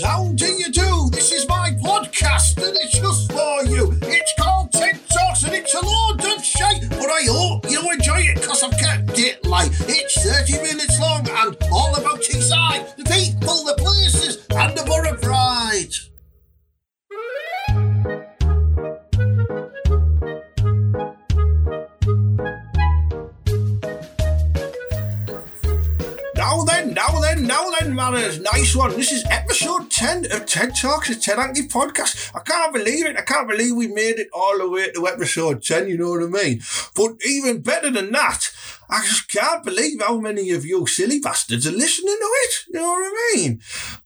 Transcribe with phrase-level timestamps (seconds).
[0.00, 0.91] How do you do?
[31.10, 32.30] Of Talks, a podcast.
[32.34, 33.16] I can't believe it.
[33.16, 36.22] I can't believe we made it all the way to episode 10, you know what
[36.22, 36.60] I mean?
[36.94, 38.50] But even better than that,
[38.88, 42.54] I just can't believe how many of you silly bastards are listening to it.
[42.68, 43.60] You know what I mean?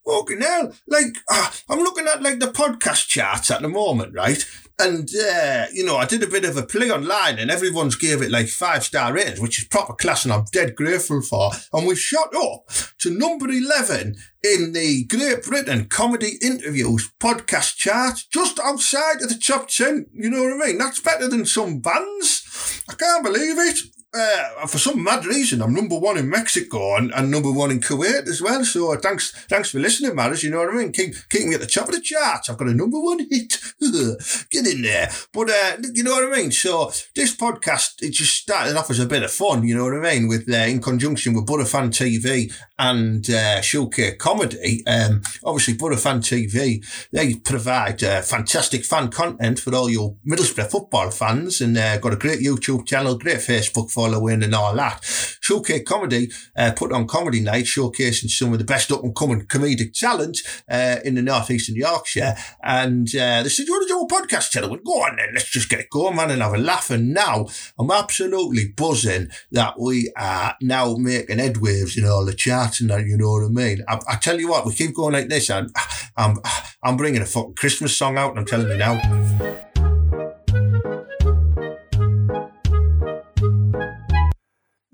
[0.05, 0.73] Fucking hell.
[0.87, 4.45] Like, uh, I'm looking at like the podcast charts at the moment, right?
[4.79, 8.21] And, uh, you know, I did a bit of a play online and everyone's gave
[8.21, 11.51] it like five star ratings, which is proper class and I'm dead grateful for.
[11.73, 12.69] And we shot up
[12.99, 19.41] to number 11 in the Great Britain comedy interviews podcast chart, just outside of the
[19.43, 20.07] top 10.
[20.13, 20.79] You know what I mean?
[20.79, 22.83] That's better than some bands.
[22.89, 23.79] I can't believe it
[24.17, 27.81] uh, for some mad reason, I'm number one in Mexico and, and number one in
[27.81, 28.65] Kuwait as well.
[28.65, 30.43] So uh, thanks, thanks for listening, Maris.
[30.43, 30.93] You know what I mean?
[30.93, 32.49] Keep, keep me at the top of the charts.
[32.49, 33.59] I've got a number one hit.
[34.51, 35.11] Get in there.
[35.33, 36.53] But, uh, you know what I mean?
[36.53, 39.67] So this podcast, it just started off as a bit of fun.
[39.67, 40.29] You know what I mean?
[40.29, 44.83] With, uh, in conjunction with Butterfan TV and, uh, Showcase Comedy.
[44.87, 51.11] Um, obviously Butterfan TV, they provide, uh, fantastic fan content for all your Middlesbrough football
[51.11, 55.05] fans and, uh, got a great YouTube channel, great Facebook following and all that.
[55.41, 59.43] Showcase Comedy uh, put on comedy night, showcasing some of the best up and coming
[59.47, 62.35] comedic talent uh, in the northeastern Yorkshire.
[62.63, 64.71] And uh, they said, "You want to do a podcast?" Channel?
[64.71, 67.15] Went, "Go on then, let's just get it going, man, and have a laugh." And
[67.15, 67.47] now
[67.79, 73.33] I'm absolutely buzzing that we are now making headwaves in all the charts You know
[73.33, 73.85] what I mean?
[73.89, 75.71] I, I tell you what, we keep going like this, and
[76.17, 76.39] I'm
[76.83, 78.31] I'm bringing a fucking Christmas song out.
[78.31, 79.01] And I'm telling you now.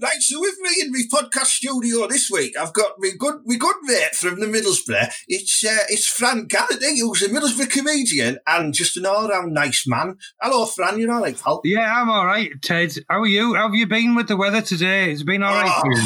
[0.00, 3.54] Right, so with me in my podcast studio this week, I've got my good, my
[3.54, 5.12] good mate from the Middlesbrough.
[5.28, 10.16] It's uh, it's Fran Kennedy, who's a Middlesbrough comedian and just an all-round nice man.
[10.40, 10.98] Hello, Fran.
[10.98, 11.60] You're all right, pal?
[11.62, 12.92] Yeah, I'm all right, Ted.
[13.08, 13.54] How are you?
[13.54, 15.12] How have you been with the weather today?
[15.12, 16.02] It's been all right for you.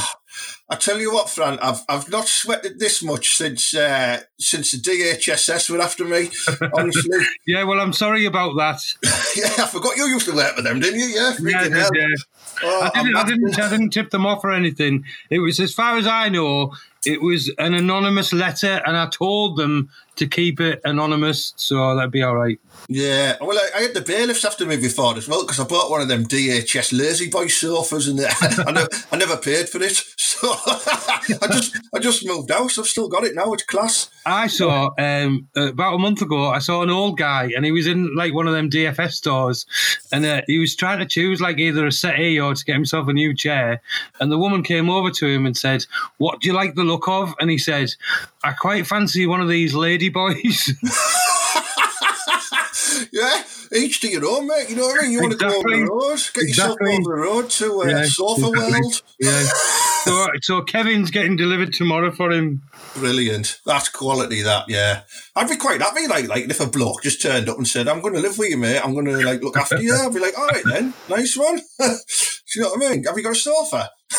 [0.69, 4.79] I tell you what, Fran, I've I've not sweated this much since uh, since the
[4.79, 6.31] DHSS were after me.
[6.75, 7.19] Honestly.
[7.47, 8.81] yeah, well, I'm sorry about that.
[9.37, 11.07] yeah, I forgot you used to work with them, didn't you?
[11.07, 11.91] Yeah, yeah, freaking hell.
[11.95, 12.07] yeah.
[12.63, 15.05] Oh, I didn't, I didn't, I didn't tip them off or anything.
[15.31, 16.73] It was, as far as I know,
[17.07, 22.11] it was an anonymous letter, and I told them to keep it anonymous, so that'd
[22.11, 22.59] be all right.
[22.89, 25.91] Yeah, well, I, I had the bailiffs after me before as well because I bought
[25.91, 28.21] one of them DFS Lazy Boy sofas and
[28.67, 30.56] I, never, I never paid for it, so
[31.43, 32.79] I just I just moved house.
[32.79, 33.53] I've still got it now.
[33.53, 34.09] It's class.
[34.25, 36.49] I saw um, about a month ago.
[36.51, 39.67] I saw an old guy, and he was in like one of them DFS stores,
[40.13, 43.09] and uh, he was trying to choose like either a settee or to get himself
[43.09, 43.81] a new chair.
[44.21, 45.85] And the woman came over to him and said,
[46.19, 47.91] "What do you like the look of?" And he said,
[48.45, 50.73] "I quite fancy one of these lady boys."
[53.13, 53.43] Yeah,
[53.75, 54.69] each to your own, mate.
[54.71, 55.13] You know what I mean?
[55.13, 55.85] You want to go over Exactly.
[55.85, 56.49] the road, get Exactly.
[56.49, 58.81] yourself over the road to uh, Yeah, Sofa exactly.
[58.81, 59.03] World.
[59.21, 59.45] yeah.
[60.07, 62.63] So, so Kevin's getting delivered tomorrow for him.
[62.95, 63.61] Brilliant.
[63.67, 64.43] That's quality.
[64.43, 65.03] That yeah,
[65.35, 66.07] I'd be quite happy.
[66.07, 68.51] Like like if a bloke just turned up and said, "I'm going to live with
[68.51, 68.79] you, mate.
[68.79, 71.61] I'm going to like look after you." I'd be like, "All right then, nice one."
[71.79, 73.05] Do you know what I mean?
[73.05, 73.91] Have you got a sofa?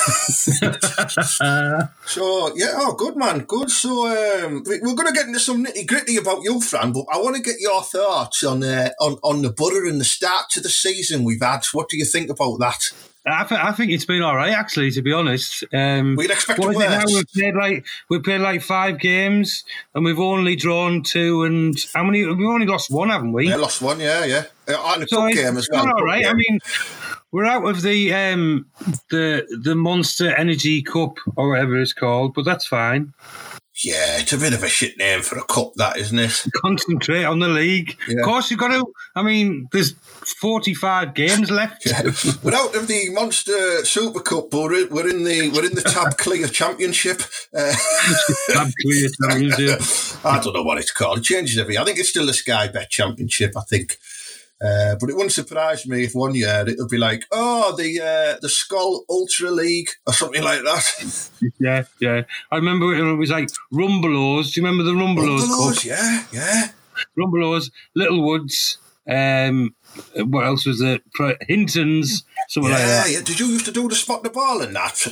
[2.06, 3.70] So yeah, oh, good man, good.
[3.70, 7.06] So um, we- we're going to get into some nitty gritty about you, Fran, but
[7.12, 10.50] I want to get your thoughts on uh, on on the butter and the start
[10.52, 11.62] to the season we've had.
[11.74, 12.80] What do you think about that?
[13.30, 14.90] I, th- I think it's been all right, actually.
[14.92, 17.00] To be honest, um, We'd expect what it is it now?
[17.00, 17.14] worse.
[17.14, 21.44] We've played like we've played like five games, and we've only drawn two.
[21.44, 22.25] And how many?
[22.25, 23.50] We've only lost one, haven't we?
[23.50, 24.00] Yeah, lost one.
[24.00, 24.44] Yeah, yeah.
[24.68, 25.86] Uh, and a So cup game as well.
[25.88, 26.25] all right.
[26.25, 26.59] I mean,
[27.32, 28.68] we're out of the um,
[29.10, 33.13] the the Monster Energy Cup or whatever it's called, but that's fine.
[33.84, 36.46] yeah, it's a bit of a shit name for a cup, that isn't it?
[36.56, 37.96] Concentrate on the league.
[38.07, 38.19] Yeah.
[38.19, 38.86] Of course, you've got to.
[39.16, 39.92] I mean, there's
[40.42, 41.86] 45 games left.
[41.86, 42.01] Yeah.
[42.44, 46.18] We're out of the Monster Super Cup, but we're in, the we're in the Tab
[46.18, 47.22] Clear Championship.
[47.56, 47.74] Uh,
[48.51, 49.10] Tab clear
[49.60, 49.78] yeah.
[50.24, 51.19] I don't know what it's called.
[51.19, 51.78] It changes every.
[51.78, 53.54] I think it's still the Sky Bet Championship.
[53.56, 53.98] I think.
[54.59, 58.39] Uh, but it wouldn't surprise me if one year it'll be like, oh, the uh,
[58.42, 61.30] the Skull Ultra League or something like that.
[61.59, 62.21] Yeah, yeah.
[62.51, 64.54] I remember it, was like Rumbelows.
[64.54, 65.83] Do you remember the Rumbelows Cup?
[65.86, 66.68] yeah, yeah.
[67.18, 68.77] Rumbelows, Littlewoods.
[69.09, 69.75] Um,
[70.15, 71.01] what else was it?
[71.48, 73.12] Hinton's, something like Yeah, that.
[73.12, 73.21] yeah.
[73.21, 75.06] Did you used to do the spot the ball and that?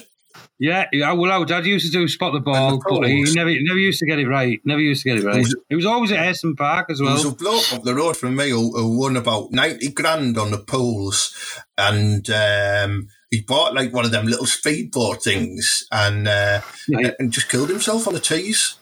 [0.58, 3.50] Yeah, yeah, well, our dad used to do spot the ball, the but he never,
[3.60, 4.60] never used to get it right.
[4.64, 5.40] Never used to get it right.
[5.40, 7.34] was- It was always at Ayresome Park as There was well.
[7.34, 10.58] a bloke up the road from me who, who won about 90 grand on the
[10.58, 11.36] pools
[11.78, 17.14] and um, he bought like one of them little speedboat things and uh, Right.
[17.20, 18.76] and just killed himself on the Tees.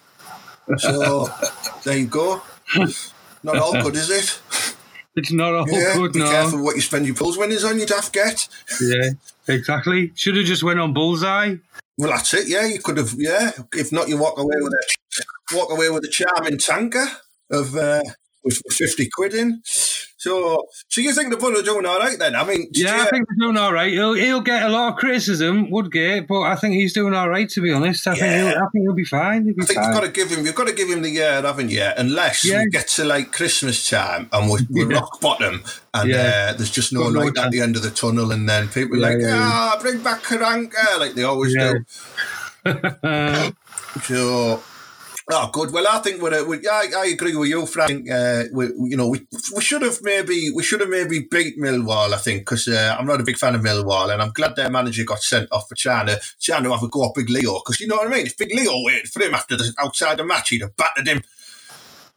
[0.78, 1.28] So
[1.84, 2.40] there you go.
[3.42, 4.40] Not all good, is it?
[5.16, 6.30] It's not all Yeah, good be now.
[6.30, 8.48] careful what you spend your pools winnings on, you daft get.
[8.80, 9.10] Yeah,
[9.46, 10.12] exactly.
[10.16, 11.56] Should have just went on bullseye.
[11.96, 12.48] Well, that's it.
[12.48, 13.14] Yeah, you could have.
[13.16, 17.06] Yeah, if not, you walk away with a walk away with a charming tanker
[17.50, 18.02] of uh,
[18.44, 19.60] with fifty quid in.
[20.16, 22.34] So, so you think the Bull are doing all right then?
[22.34, 23.92] I mean, Yeah, you- I think he's doing all right.
[23.92, 27.46] He'll, he'll get a lot of criticism, Woodgate, but I think he's doing all right.
[27.50, 28.38] To be honest, I think Yeah.
[28.38, 29.44] he'll, I think he'll be fine.
[29.44, 29.88] He'll be I think fine.
[29.92, 30.46] you've got to give him.
[30.46, 31.86] You've got to give him the year, haven't you?
[31.98, 32.60] Unless Yeah.
[32.62, 34.98] we get to like Christmas time and we're, we're Yeah.
[35.00, 35.62] rock bottom,
[35.92, 36.48] and Yeah.
[36.52, 39.18] uh, there's just no light at the end of the tunnel, and then people like,
[39.26, 41.84] ah, bring back Karanka, like they always do.
[44.04, 44.62] So,
[45.30, 45.72] oh, good.
[45.72, 48.10] Well, I think we're, we, I, I agree with you, Frank.
[48.10, 52.12] Uh, we, you know, we, we should have maybe we should have maybe beat Millwall.
[52.12, 54.70] I think because uh, I'm not a big fan of Millwall, and I'm glad their
[54.70, 57.54] manager got sent off for trying to trying to have a go at Big Leo.
[57.54, 58.26] Because you know what I mean.
[58.26, 61.22] If Big Leo waited for him after the outside the match, he'd have battered him.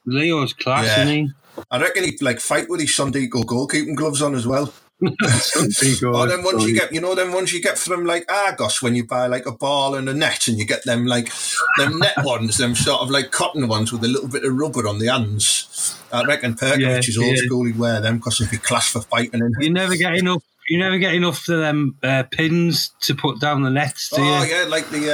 [0.06, 1.26] Leo's class, Yeah.
[1.72, 4.72] I reckon he'd like fight with his Sondico goalkeeping gloves on as well.
[5.02, 6.06] he?
[6.06, 8.96] Or them ones you get, you know, them ones you get from like Argos when
[8.96, 11.32] you buy like a ball and a net, and you get them like
[11.78, 14.88] them net ones, them sort of like cotton ones with a little bit of rubber
[14.88, 15.96] on the ends.
[16.12, 17.42] I reckon Percovich Yeah, is old yeah.
[17.46, 17.66] school.
[17.66, 19.42] He'd wear them because he'd be class for fighting.
[19.42, 19.52] In.
[19.60, 20.44] You never get enough.
[20.70, 24.44] You never get enough of them uh, pins to put down the nets, do Oh
[24.44, 24.50] you?
[24.54, 25.12] yeah, like the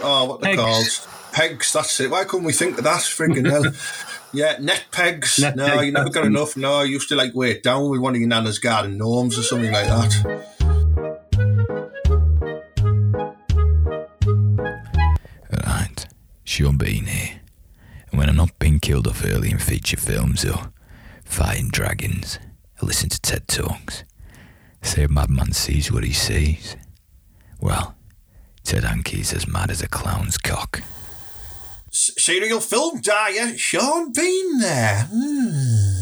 [0.04, 0.86] oh what they called
[1.32, 1.72] pegs.
[1.72, 2.10] That's it.
[2.10, 3.00] Why couldn't we think of that?
[3.00, 3.64] Freaking hell.
[4.34, 5.38] Yeah, net pegs.
[5.38, 6.56] Net no, pegs, you never that's got enough.
[6.56, 9.38] No, I used to like weigh it down with one of your nana's garden gnomes
[9.38, 10.12] or something like that.
[15.66, 16.06] Right,
[16.44, 17.40] Sean Bean here.
[18.10, 20.72] And when I'm not being killed off early in feature films or
[21.24, 22.38] fighting dragons,
[22.80, 24.04] I listen to TED Talks.
[24.80, 26.76] Say a madman sees what he sees.
[27.60, 27.94] Well,
[28.64, 30.82] Ted Hankey's as mad as a clown's cock.
[31.92, 35.08] Serial film dyer, Sean Bean there.
[35.12, 35.92] Hmm.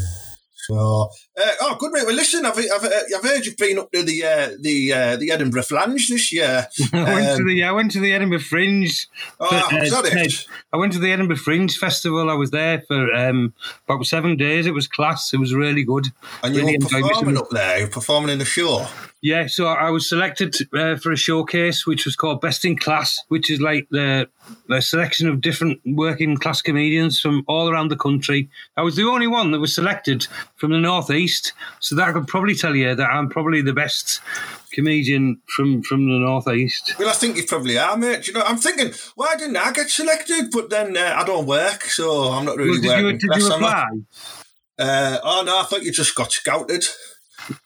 [0.71, 2.05] So, uh, oh, good mate.
[2.05, 5.17] Well, listen, I've, I've, uh, I've heard you've been up to the uh, the uh,
[5.17, 6.67] the Edinburgh Flange this year.
[6.93, 9.07] I went to Um, the I went to the Edinburgh Fringe.
[9.39, 10.11] Oh, for, that it?
[10.11, 10.31] Ted.
[10.71, 12.29] I went to the Edinburgh Fringe Festival.
[12.29, 13.53] I was there for um,
[13.87, 14.67] about seven days.
[14.67, 15.33] It was class.
[15.33, 16.07] It was really good.
[16.43, 17.79] And you Really were performing up there.
[17.79, 18.87] You're performing in the show.
[19.23, 23.19] Yeah, so I was selected uh, for a showcase which was called Best in Class,
[23.27, 24.27] which is like the,
[24.67, 28.49] the selection of different working class comedians from all around the country.
[28.75, 30.25] I was the only one that was selected
[30.55, 34.21] from the Northeast, so that I could probably tell you that I'm probably the best
[34.73, 36.95] comedian from, from the Northeast.
[36.97, 38.25] Well, I think you probably are, mate.
[38.27, 40.49] You know, I'm thinking, why didn't I get selected?
[40.51, 43.05] But then uh, I don't work, so I'm not really Well, did working.
[43.05, 43.55] you, did you I?
[43.55, 43.85] apply?
[44.79, 46.85] Uh, oh no, I thought you just got scouted.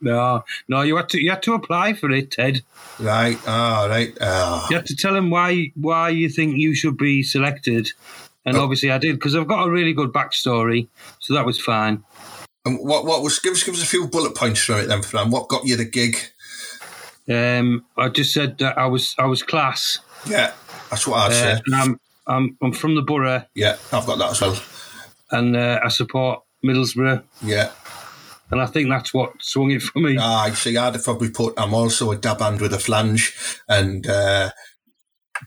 [0.01, 2.61] No, no, you had to you had to apply for it, Ted.
[2.99, 3.37] Right.
[3.47, 4.15] Oh, right.
[4.21, 4.67] Oh.
[4.69, 7.91] You have to tell them why why you think you should be selected.
[8.45, 8.61] And Oh.
[8.63, 10.87] obviously I did because I've got a really good backstory,
[11.19, 12.03] so that was fine.
[12.65, 15.01] And what what was give us give us a few bullet points from it then,
[15.01, 15.31] Fran.
[15.31, 16.17] What got you the gig?
[17.27, 19.99] Um, I just said that I was I was class.
[20.27, 20.51] Yeah,
[20.89, 21.61] that's what I'd Uh, say.
[21.73, 24.57] I'm I'm I'm from the borough, Yeah, I've got that as well.
[25.31, 27.71] and uh, I support Middlesbrough, Yeah.
[28.51, 30.17] And I think that's what swung it for me.
[30.19, 33.35] Ah, you see, I'd have probably put, I'm also a dab hand with a flange,
[33.67, 34.51] and uh,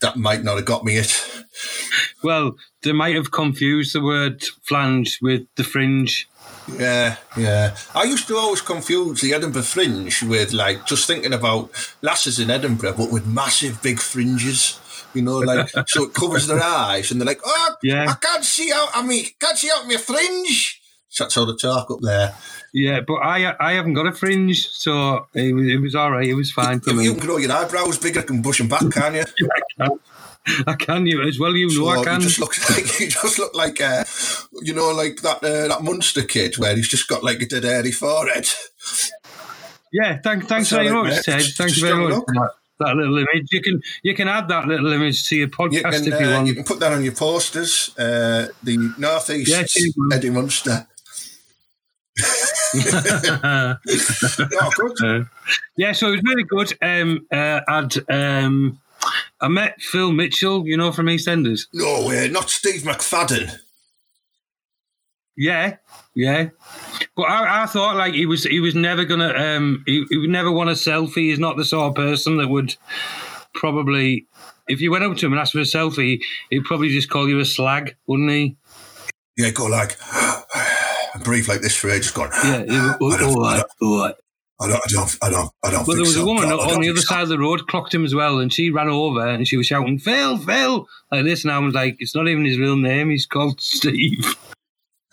[0.00, 1.44] that might not have got me it.
[2.22, 6.28] Well, they might have confused the word flange with the fringe.
[6.76, 7.76] Yeah, yeah.
[7.94, 11.70] I used to always confuse the Edinburgh fringe with, like, just thinking about
[12.02, 14.80] lasses in Edinburgh, but with massive big fringes.
[15.14, 18.06] You know, like, so it covers their eyes, and they're like, oh, Yeah.
[18.10, 20.77] I can't see out, I mean, can't see out my fringe.
[21.08, 22.34] So that's how they talk up there.
[22.72, 26.28] Yeah, but I I haven't got a fringe, so it was, it was all right.
[26.28, 27.08] It was fine for you me.
[27.08, 29.24] can grow your eyebrows bigger, can bush them back, can you?
[30.66, 31.54] I can you as well.
[31.54, 32.20] You know So I can.
[32.20, 34.04] You just look like you just look like uh,
[34.62, 37.64] you know, like that uh, that Munster kid where he's just got like a dead
[37.64, 38.46] hairy forehead.
[39.92, 41.24] Yeah, thank, thanks all very much.
[41.24, 41.42] Ted.
[41.56, 42.22] Thanks very much.
[42.26, 42.50] That,
[42.80, 43.48] that little image.
[43.50, 46.26] You can you can add that little image to your You podcast can if you
[46.26, 46.46] uh, want.
[46.46, 47.96] you can put that on your posters.
[47.98, 50.18] Uh, the northeast man.
[50.18, 50.86] Eddie Munster.
[54.60, 55.02] Oh, good.
[55.02, 55.24] Uh,
[55.76, 56.72] yeah, so it was really good.
[56.82, 58.80] Um, uh, I'd um,
[59.40, 61.66] I met Phil Mitchell, you know, from EastEnders.
[61.72, 63.58] No way, not Steve McFadden.
[65.36, 65.76] Yeah,
[66.14, 66.48] yeah.
[67.16, 70.30] But I, I thought like he was he was never gonna um he, he would
[70.30, 71.28] never want a selfie.
[71.28, 72.74] He's not the sort of person that would
[73.54, 74.26] probably
[74.68, 76.20] if you went up to him and asked for a selfie,
[76.50, 78.56] he'd probably just call you a slag, wouldn't he?
[79.36, 79.96] Yeah, go like,
[81.18, 82.64] and breathe like this for ages, going, Yeah.
[82.64, 84.14] he would- I don't- all right, all right.
[84.60, 86.22] I don't, I don't, I don't, I don't But think there was so.
[86.22, 87.06] a woman don't on the other so.
[87.14, 89.66] side of the road clocked him as well, and she ran over and she was
[89.68, 93.10] shouting, "Phil, Phil!" like this, and I was like, "It's not even his real name.
[93.10, 94.34] He's called Steve."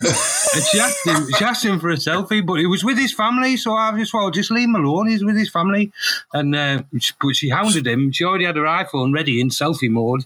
[0.00, 3.12] and she asked him, she asked him for a selfie, but he was with his
[3.14, 5.08] family, so I just well, just leave him alone.
[5.08, 5.90] He's with his family,
[6.34, 8.12] and uh, she- but she hounded him.
[8.12, 10.24] She already had her iPhone ready in selfie mode,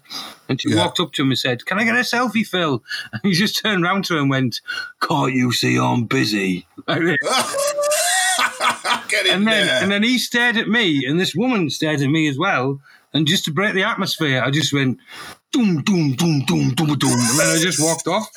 [0.48, 0.76] and she Yeah.
[0.84, 3.62] walked up to him and said, "Can I get a selfie, Phil?" And he just
[3.62, 4.60] turned round to her and went,
[5.00, 7.18] "Can't you see I'm busy?" Like this.
[9.08, 9.82] Get in And then, there.
[9.82, 12.80] and then he stared at me, and this woman stared at me as well.
[13.12, 14.98] And just to break the atmosphere, I just went,
[15.52, 17.10] doom, doom, doom, doom, doom, doom.
[17.12, 18.28] And then I just walked off.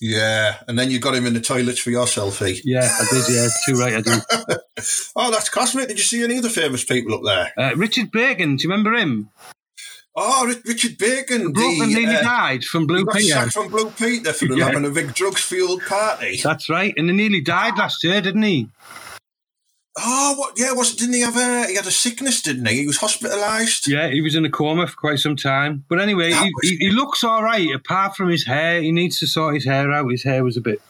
[0.00, 2.60] Yeah, and then you got him in the toilets for your selfie.
[2.64, 3.24] Yeah, I did.
[3.28, 4.58] Yeah, too right, I did.
[5.16, 5.88] Oh, that's class, mate.
[5.88, 7.52] Did you see any other famous people up there?
[7.56, 9.30] Uh, Richard Bacon, do you remember him?
[10.14, 11.52] Oh, Ri- Richard Bacon.
[11.54, 13.32] The, nearly uh, died from Blue he Peter.
[13.34, 14.66] sacked from Blue Peter for Yeah.
[14.66, 16.40] having a big drugs-fueled party.
[16.42, 16.92] That's right.
[16.96, 18.68] And he nearly died last year, didn't he?
[19.98, 20.58] Oh, what?
[20.58, 21.66] Yeah, was didn't he have a?
[21.68, 22.80] He had a sickness, didn't he?
[22.80, 23.86] He was hospitalised.
[23.86, 25.84] Yeah, he was in a coma for quite some time.
[25.88, 28.82] But anyway, he, was- he, he looks all right, apart from his hair.
[28.82, 30.10] He needs to sort his hair out.
[30.10, 30.82] His hair was a bit,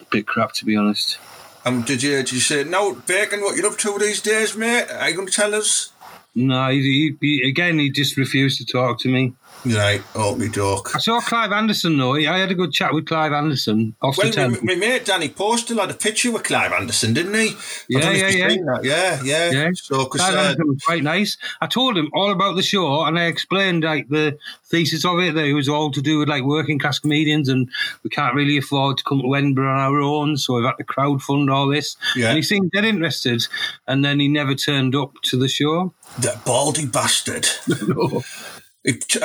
[0.00, 1.18] a bit crap, to be honest.
[1.64, 3.40] Um, did you did you say no, Bacon?
[3.40, 4.86] What you up to these days, mate?
[4.90, 5.90] Are you going to tell us?
[6.36, 9.34] No, he, he, he, again, he just refused to talk to me.
[9.64, 10.94] Right, oh me doc.
[10.94, 12.14] I saw Clive Anderson though.
[12.14, 15.78] I had a good chat with Clive Anderson off Well, my, my mate Danny Postal
[15.78, 17.54] had a picture with Clive Anderson, didn't he?
[17.88, 18.80] Yeah, don't know if yeah, yeah.
[18.82, 19.50] Yeah, yeah.
[19.50, 19.70] Yeah.
[19.74, 21.38] So, Clive uh, Anderson was quite nice.
[21.60, 25.34] I told him all about the show and I explained like the thesis of it
[25.34, 27.70] that it was all to do with like working class comedians and
[28.02, 30.84] we can't really afford to come to Edinburgh on our own, so we've had to
[30.84, 31.96] crowdfund all this.
[32.16, 32.28] Yeah.
[32.28, 33.46] And he seemed dead interested,
[33.86, 35.92] and then he never turned up to the show.
[36.18, 37.46] that baldy bastard.
[37.94, 38.20] Uh,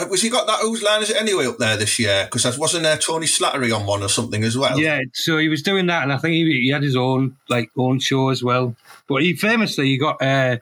[0.10, 2.26] was he got that whose line is it anyway up there this year?
[2.32, 4.80] Because wasn't there Tony Slattery on one or something as well?
[4.80, 7.70] Yeah, so he was doing that, and I think he, he had his own like
[7.78, 8.76] own show as well.
[9.08, 10.58] But he famously he got uh,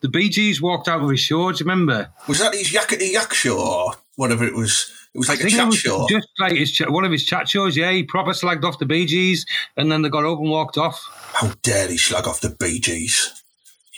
[0.00, 1.52] the Bee Gees walked out of his show.
[1.52, 2.10] Do you remember?
[2.28, 4.90] Was that his Yakety Yak show or whatever it was?
[5.14, 6.06] It was like I a chat show.
[6.08, 7.76] just like his ch- one of his chat shows.
[7.76, 9.46] Yeah, he proper slagged off the Bee Gees,
[9.76, 11.00] and then they got up and walked off.
[11.32, 13.43] How dare he slag off the Bee Gees?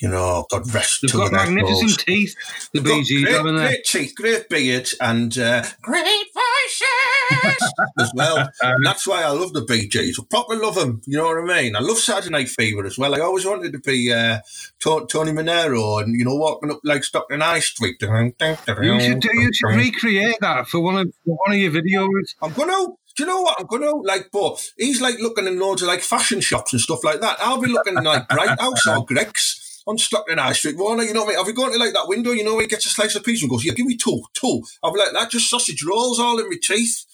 [0.03, 2.37] You know, God rest They've got magnificent teeth.
[2.75, 3.67] The Bee Gees, great, haven't they?
[3.69, 8.47] great teeth, great beard, and uh, great voices as well.
[8.61, 10.19] And that's why I love the Bee Gees.
[10.21, 11.00] I proper love them.
[11.07, 11.76] You know what I mean?
[11.76, 13.15] I love Saturday Night Fever as well.
[13.15, 14.41] I always wanted to be uh,
[14.81, 17.97] Tony Manero and you know walking up like Stockton High Street.
[18.03, 22.35] You should do, you should recreate that for one of for one of your videos.
[22.43, 22.93] I'm gonna.
[23.17, 23.59] Do you know what?
[23.59, 27.03] I'm gonna like, but he's like looking in loads of like fashion shops and stuff
[27.03, 27.38] like that.
[27.41, 30.76] I'll be looking in like Bright House or Greggs on Stockton High Street.
[30.76, 31.38] Warner, you know what I mean?
[31.38, 33.25] I'll be going to like that window, you know, where he gets a slice of
[33.25, 34.62] pizza and goes, Yeah, give me two, two.
[34.83, 37.05] I'll be like, that just sausage rolls all in my teeth.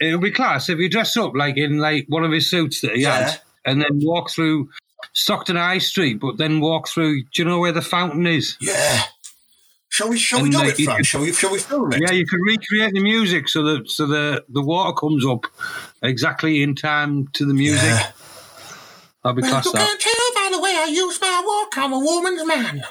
[0.00, 2.80] It would be class if you dress up like in like one of his suits
[2.80, 3.28] that he Yeah.
[3.28, 4.70] had, and then walk through
[5.12, 7.22] Stockton High Street, but then walk through.
[7.24, 8.56] Do you know where the fountain is?
[8.60, 9.02] Yeah.
[9.90, 11.02] Shall we shall we do like, it, you Fran?
[11.02, 12.00] Shall we shall we film it?
[12.00, 15.46] Yeah, you could recreate the music so that so the the water comes up
[16.02, 17.82] exactly in time to the music.
[17.82, 18.12] Yeah.
[19.22, 19.66] That'd be Well, class.
[19.66, 22.82] you can't tell by the way I use my walk, I'm a woman's man.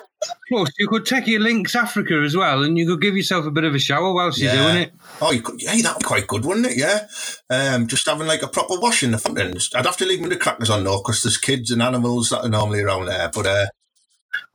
[0.50, 3.52] Plus, you could take your Lynx Africa as well, and you could give yourself a
[3.52, 4.92] bit of a shower whilst you're doing it.
[5.22, 6.78] Oh, you could, yeah, that'd be quite good, wouldn't it?
[6.78, 7.08] Yeah.
[7.50, 9.58] Um, just having like a proper wash in the front end.
[9.74, 12.42] I'd have to leave me the crackers on though, because there's kids and animals that
[12.44, 13.32] are normally around there.
[13.34, 13.66] But uh,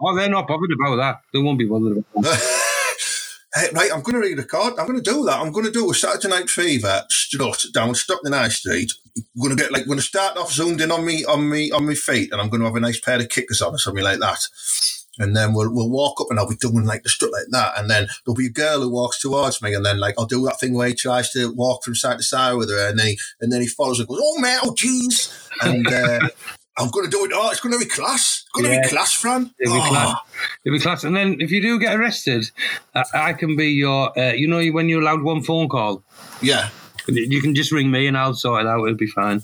[0.01, 1.17] Oh, they're not bothered about that.
[1.33, 2.51] They won't be bothered about that.
[3.57, 4.81] Hey, right, I'm going to re-record.
[4.81, 5.39] I'm going to do that.
[5.39, 8.91] I'm going to do a Saturday Night Fever strut down Stockton High Street.
[9.17, 11.49] I'm going to get like, I'm going to start off zoomed in on me, on
[11.49, 13.73] me, on my feet, and I'm going to have a nice pair of kickers on
[13.73, 14.41] or something like that.
[15.19, 17.79] And then we'll we'll walk up and I'll be doing like the strut like that.
[17.79, 20.45] And then there'll be a girl who walks towards me, and then like I'll do
[20.47, 23.07] that thing where he tries to walk from side to side with her, and then
[23.07, 25.87] he and then he follows and goes, "Oh man, oh jeez," and.
[25.87, 26.29] Uh,
[26.77, 27.31] I'm going to do it.
[27.35, 28.43] Oh, it's going to be class.
[28.45, 29.55] It's going to be class, Fran.
[29.61, 29.89] It'll be Oh.
[29.89, 30.17] class.
[30.65, 31.05] It'll be class.
[31.05, 32.51] And then if you do get arrested,
[32.95, 34.17] I, I can be your.
[34.19, 36.03] Uh, you know when you're allowed one phone call,
[36.43, 36.71] Yeah.
[37.07, 38.85] you can just ring me and I'll sort it out.
[38.85, 39.43] It'll be fine.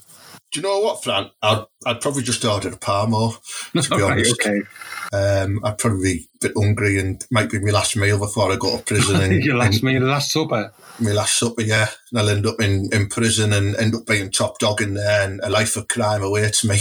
[0.52, 1.30] Do you know what, Fran?
[1.42, 3.34] I'd, I'd probably just order a Parmo,
[3.72, 4.32] to be Right, honest.
[4.44, 4.62] okay.
[5.12, 8.56] Um, I'd probably be a bit hungry and might be my last meal before I
[8.56, 10.72] go to prison and, Your last and meal, the last supper.
[11.00, 11.88] my last supper, yeah.
[12.10, 15.26] And I'll end up in, in prison and end up being top dog in there
[15.26, 16.78] and a life of crime awaits me.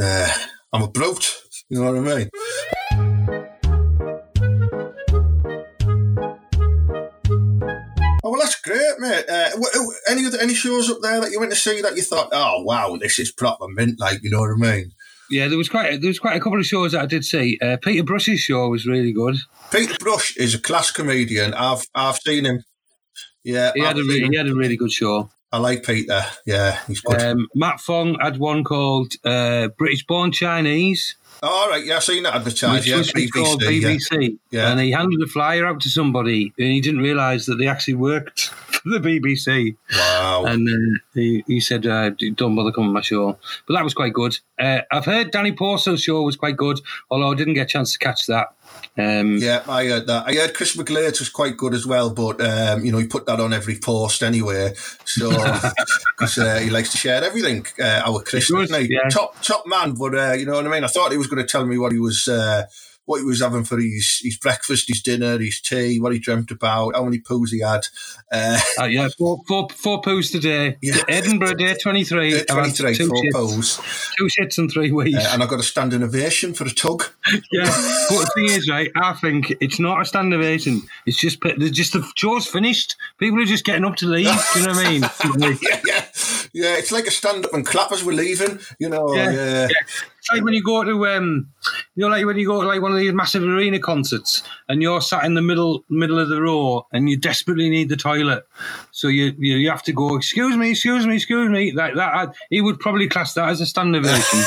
[0.00, 0.28] Uh,
[0.72, 1.34] I'm a brute,
[1.68, 3.36] you know what I mean?
[8.24, 9.24] Oh well, that's great, mate.
[9.28, 9.50] Uh,
[10.08, 12.62] any other any shows up there that you went to see that you thought, oh
[12.62, 14.92] wow, this is proper mint, like you know what I mean?
[15.30, 17.58] Yeah, there was quite there was quite a couple of shows that I did see.
[17.60, 19.36] Uh, Peter Brush's show was really good.
[19.72, 21.54] Peter Brush is a class comedian.
[21.54, 22.62] I've I've seen him.
[23.44, 25.30] Yeah, He had I've a really, he had a really good show.
[25.52, 26.22] I like Peter.
[26.44, 27.22] Yeah, he's good.
[27.22, 31.14] Um, Matt Fong had one called uh, British Born Chinese,
[31.46, 32.86] All right, yeah, I've seen that advertised.
[32.86, 34.38] Yeah, was called BBC.
[34.50, 34.66] Yeah.
[34.66, 34.72] BBC.
[34.72, 37.94] And he handed a flyer out to somebody, and he didn't realise that they actually
[37.94, 39.76] worked for the BBC.
[39.94, 40.44] Wow.
[40.46, 43.94] And uh, he, he said, uh, "Don't bother coming on my show." But that was
[43.94, 44.38] quite good.
[44.58, 47.92] Uh, I've heard Danny Porcel's show was quite good, although I didn't get a chance
[47.92, 48.54] to catch that.
[48.98, 50.26] Um, Yeah, I heard that.
[50.26, 53.26] I heard Chris McGlade's was quite good as well, but um, you know he put
[53.26, 54.74] that on every post anyway.
[55.04, 55.30] So
[56.18, 57.66] because uh, he likes to share everything.
[57.78, 59.08] Uh, our Chris, does, yeah.
[59.10, 59.94] top top man.
[59.94, 60.84] But uh, you know what I mean.
[60.84, 62.28] I thought he was going to tell me what he was.
[63.06, 66.50] What he was having for his, his breakfast, his dinner, his tea, what he dreamt
[66.50, 67.86] about, how many poos he had.
[68.30, 70.76] Uh, uh, yeah, four, four, four poos today.
[70.82, 70.96] Yeah.
[71.08, 72.40] Edinburgh Day 23.
[72.40, 74.14] I've 23, two four shits, poos.
[74.18, 75.16] two shits in three weeks.
[75.24, 77.04] Uh, and I got a standing ovation for a tug.
[77.52, 77.64] Yeah,
[78.08, 78.90] but the thing is, right?
[78.96, 80.82] I think it's not a stand ovation.
[81.06, 82.96] It's just they're just the show's finished.
[83.18, 84.26] People are just getting up to leave.
[84.52, 85.02] do you know what I mean?
[85.62, 86.04] Yeah, yeah,
[86.52, 86.76] yeah.
[86.76, 88.58] It's like a stand up and clap as we're leaving.
[88.78, 89.68] You know, Yeah, yeah.
[90.32, 91.48] Like when you go to um,
[91.94, 94.82] you know, like when you go to like one of these massive arena concerts and
[94.82, 98.46] you're sat in the middle middle of the row and you desperately need the toilet,
[98.92, 100.16] so you you, you have to go.
[100.16, 101.72] Excuse me, excuse me, excuse me.
[101.72, 104.40] Like that, I, he would probably class that as a stand ovation.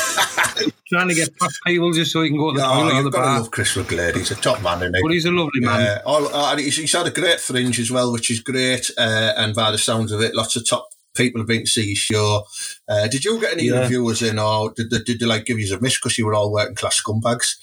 [0.90, 2.96] Trying to get past people just so he can go to the no, toilet.
[2.96, 3.40] You've got to bar.
[3.40, 4.16] love Chris McGlade.
[4.16, 5.02] He's a top man, isn't he?
[5.04, 5.82] But he's a lovely man.
[5.82, 8.90] Yeah, all, uh, and he's, he's had a great fringe as well, which is great.
[8.98, 11.96] Uh, and by the sounds of it, lots of top people have been to see
[11.96, 12.44] show.
[12.88, 13.82] Uh, did you get any Yeah.
[13.82, 16.34] reviewers in, or did they, did they like give you a miss because you were
[16.34, 17.56] all working class scumbags?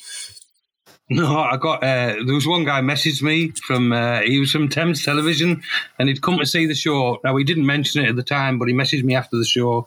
[1.08, 1.84] No, I got.
[1.84, 3.92] Uh, there was one guy messaged me from.
[3.92, 5.62] Uh, he was from Thames Television,
[6.00, 7.20] and he'd come to see the show.
[7.22, 9.86] Now he didn't mention it at the time, but he messaged me after the show,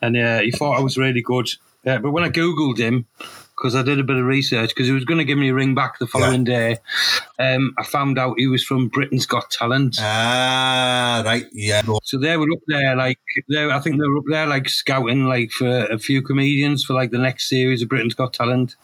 [0.00, 1.48] and uh, he thought I was really good.
[1.84, 3.06] Uh, but when I googled him,
[3.62, 5.54] because I did a bit of research, because he was going to give me a
[5.54, 6.78] ring back the following day,
[7.38, 9.98] um, I found out he was from Britain's Got Talent.
[10.00, 11.82] Ah, right, yeah.
[12.02, 15.26] So they were up there, like they, I think they were up there, like scouting,
[15.26, 18.74] like for a few comedians for like the next series of Britain's Got Talent.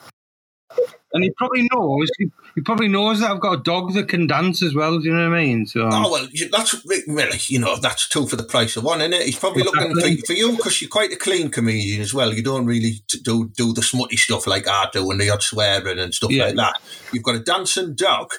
[1.12, 2.08] And he probably knows.
[2.18, 4.98] He, he probably knows that I've got a dog that can dance as well.
[4.98, 5.64] Do you know what I mean?
[5.66, 9.14] So Oh well, that's really, you know, that's two for the price of one, isn't
[9.14, 9.22] it?
[9.22, 12.34] He's probably looking for, for you because you're quite a clean comedian as well.
[12.34, 15.98] You don't really do do the smutty stuff like I do and the odd swearing
[15.98, 16.46] and stuff Yeah.
[16.46, 16.80] like that.
[17.12, 18.30] You've got a dancing dog,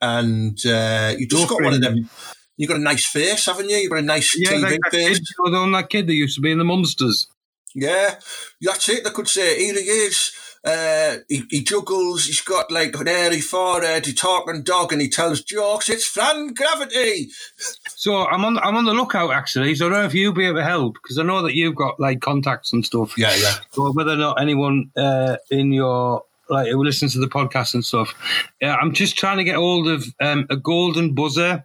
[0.00, 2.10] and uh, you just Go got one of them.
[2.56, 3.76] You've got a nice face, haven't you?
[3.76, 5.18] You've got a nice yeah, TV like that face.
[5.18, 7.28] kid, you know, that kid that used to be in the Monsters.
[7.74, 8.14] Yeah,
[8.62, 9.04] that's it.
[9.04, 10.32] They could say, here he is.
[10.66, 12.24] Uh, he, he juggles.
[12.26, 14.04] He's got like an airy forehead.
[14.04, 15.88] He's talking dog, and he tells jokes.
[15.88, 17.28] It's Fran Gravity.
[17.86, 19.76] So I'm on I'm on the lookout actually.
[19.76, 21.76] So I don't know if you'll be able to help because I know that you've
[21.76, 23.16] got like contacts and stuff.
[23.16, 23.54] Yeah, yeah.
[23.70, 27.84] So whether or not anyone uh, in your like who listens to the podcast and
[27.84, 28.12] stuff,
[28.60, 31.64] yeah, I'm just trying to get hold of um, a golden buzzer.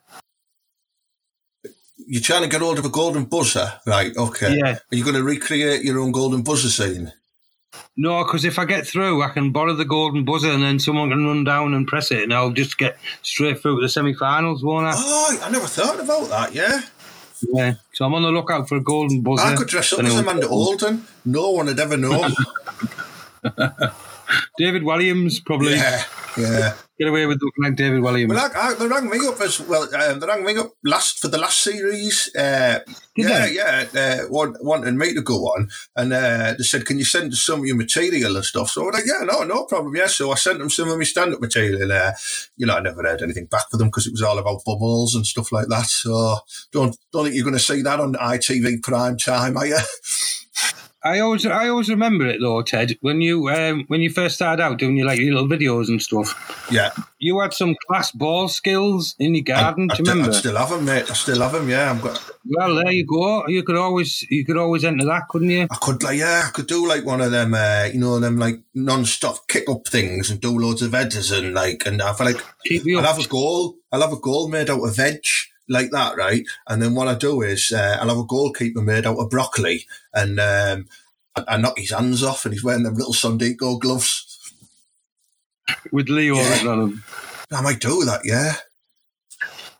[1.97, 4.15] You're trying to get hold of a golden buzzer, right?
[4.15, 4.57] Okay.
[4.57, 4.77] Yeah.
[4.91, 7.13] Are you going to recreate your own golden buzzer scene?
[7.97, 11.09] No, because if I get through, I can borrow the golden buzzer and then someone
[11.09, 14.63] can run down and press it, and I'll just get straight through to the semi-finals,
[14.63, 14.93] won't I?
[14.95, 16.53] Oh, I never thought about that.
[16.53, 16.81] Yeah,
[17.53, 17.75] Yeah.
[17.93, 19.43] So I'm on the lookout for a golden buzzer.
[19.43, 21.05] I could dress up as Amanda Holden.
[21.25, 22.27] No one would ever know.
[24.57, 26.03] David Walliams probably yeah,
[26.37, 26.73] yeah.
[27.01, 28.29] Get away with looking like David Walliams.
[28.29, 29.89] Well, I, I, they rang me up as well.
[29.95, 32.29] Um, they rang me up last for the last series.
[32.35, 32.81] Uh,
[33.17, 33.53] yeah, they?
[33.55, 33.85] yeah.
[33.95, 37.41] Uh, want, wanting me to go on, and uh, they said, "Can you send us
[37.41, 40.05] some of your material and stuff?" So I was like, "Yeah, no, no problem." Yeah,
[40.05, 41.91] so I sent them some of my stand-up material.
[41.91, 42.11] Uh,
[42.55, 45.15] you know, I never heard anything back for them because it was all about bubbles
[45.15, 45.87] and stuff like that.
[45.87, 46.37] So
[46.71, 49.79] don't don't think you're going to see that on ITV prime time, are you?
[51.03, 52.97] I always, I always remember it though, Ted.
[53.01, 56.01] When you, um, when you first started out doing your like your little videos and
[56.01, 56.91] stuff, yeah.
[57.17, 59.89] you had some class ball skills in your garden.
[59.89, 60.31] I, do you I, remember?
[60.31, 61.09] I still have them, mate.
[61.09, 61.69] I still have them.
[61.69, 62.23] Yeah, I'm got.
[62.45, 63.47] well, there you go.
[63.47, 65.67] You could always, you could always enter that, couldn't you?
[65.71, 68.37] I could like yeah, I could do like one of them, uh, you know, them
[68.37, 72.43] like non-stop kick-up things and do loads of headers and like, and I feel like
[72.71, 73.15] I'll up.
[73.15, 73.75] have a goal.
[73.91, 75.21] I'll have a goal made out of veg
[75.71, 76.43] like that, right?
[76.67, 79.85] And then what I do is uh, I'll have a goalkeeper made out of broccoli,
[80.13, 80.87] and um,
[81.35, 84.27] I, I knock his hands off, and he's wearing them little Sondico gloves.
[85.91, 86.67] with Leo Yeah.
[86.67, 87.03] on.
[87.51, 88.53] I might do that, yeah.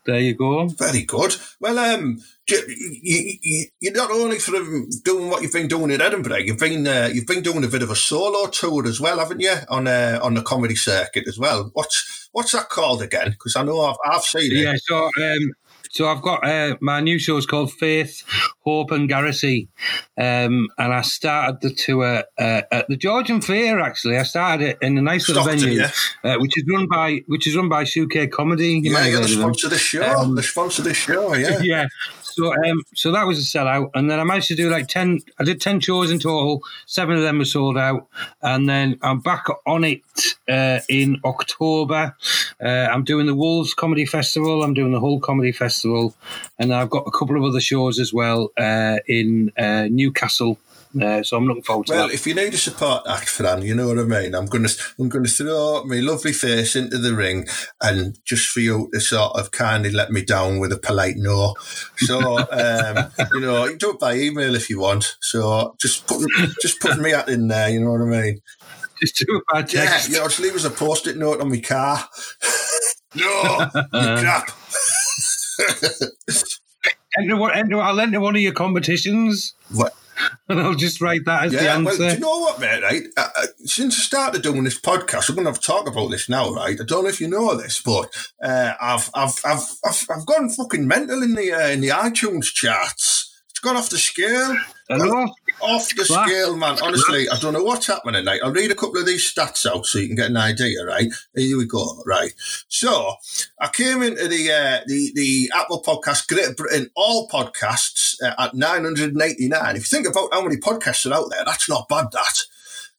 [0.06, 0.68] There you go.
[0.68, 1.36] Very good.
[1.60, 6.02] Well, um, you, you, you, you're not only from doing what you've been doing in
[6.02, 9.20] Edinburgh, you've been uh, you've been doing a bit of a solo tour as well,
[9.20, 9.54] haven't you?
[9.70, 11.70] On uh, on the comedy circuit as well.
[11.74, 13.30] What's what's that called again?
[13.30, 14.62] Because I know I've, I've seen it.
[14.64, 14.76] Yeah.
[14.84, 15.54] So, um,
[15.92, 18.24] so I've got uh, my new show is called Faith
[18.64, 19.68] Hope and Garrity,
[20.18, 23.80] um, and I started the tour uh, at the Georgian Theatre.
[23.82, 25.92] Actually, I started it in a nice little Stockton, venue, yeah.
[26.24, 28.80] uh, which is run by which is run by Suke Comedy.
[28.80, 29.40] You Yeah, might you're the heard of them.
[29.42, 30.04] sponsor of the show.
[30.18, 31.60] Um, the sponsor of the show, yeah.
[31.64, 31.88] yeah.
[32.32, 35.20] So um, so that was a sellout, and then I managed to do like ten.
[35.40, 36.62] I did ten shows in total.
[36.86, 38.08] Seven of them were sold out,
[38.42, 40.02] and then I'm back on it
[40.50, 42.16] uh, in October.
[42.64, 44.64] Uh, I'm doing the Wolves Comedy Festival.
[44.64, 46.16] I'm doing the Hull Comedy Festival,
[46.58, 50.58] and I've got a couple of other shows as well uh, in uh, Newcastle.
[51.00, 52.14] Uh, so I'm looking forward to Well, that.
[52.14, 54.34] if you need a support act, Fran, you know what I mean.
[54.36, 57.48] I'm gonna I'm gonna throw my lovely face into the ring,
[57.82, 61.56] and just for you to sort of kindly let me down with a polite no.
[61.98, 65.16] So um, you know, you do it by email if you want.
[65.22, 66.28] So just put
[66.62, 67.70] just put me at in there.
[67.70, 68.42] You know what I mean?
[69.00, 70.10] Just do it by Yeah, text.
[70.10, 72.04] you know, just leave us a post-it note on my car.
[73.16, 74.52] no, you crap.
[77.18, 79.94] Enter, enter, I'll enter one of your competitions, What?
[80.50, 82.10] and I'll just write that as the Yeah, well, answer.
[82.10, 82.82] do you know what, mate?
[82.82, 85.88] Right, uh, uh, since I started doing this podcast, we're going to have to talk
[85.88, 86.80] about this now, right?
[86.80, 88.10] I don't know if you know this, but
[88.44, 92.46] uh, I've, I've, I've, I've, I've gone fucking mental in the uh, in the iTunes
[92.54, 93.28] charts.
[93.50, 94.56] It's gone off the scale,
[94.90, 95.28] Hello?
[95.62, 96.30] Off the Class.
[96.30, 96.78] scale, man.
[96.82, 98.26] Honestly, I don't know what's happening.
[98.26, 100.86] Right, I'll read a couple of these stats out so you can get an idea.
[100.86, 102.02] Right, here we go.
[102.06, 102.34] Right,
[102.68, 103.16] so
[103.60, 108.54] I came into the uh, the the Apple Podcast Great Britain All Podcasts uh, at
[108.54, 109.76] 989.
[109.76, 112.08] If you think about how many podcasts are out there, that's not bad.
[112.12, 112.44] That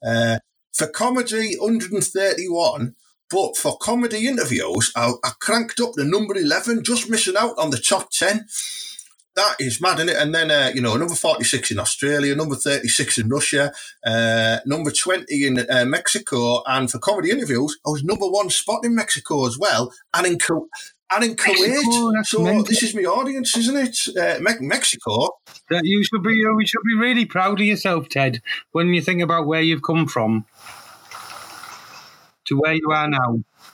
[0.05, 0.38] uh,
[0.72, 2.94] for comedy, 131.
[3.31, 7.70] But for comedy interviews, I, I cranked up the number 11, just missing out on
[7.70, 8.46] the top 10.
[9.35, 10.16] That is mad, isn't it?
[10.16, 13.73] And then, uh, you know, number 46 in Australia, number 36 in Russia,
[14.05, 16.62] uh, number 20 in uh, Mexico.
[16.66, 20.38] And for comedy interviews, I was number one spot in Mexico as well, and in,
[20.38, 20.68] Ku-
[21.14, 22.25] and in Kuwait.
[22.27, 22.64] So mental.
[22.64, 23.99] this is my audience, isn't it?
[24.16, 25.29] Uh, Me- Mexico.
[25.71, 28.42] That you should be you should be really proud of yourself, Ted,
[28.73, 30.45] when you think about where you've come from
[32.47, 33.33] to where you are now.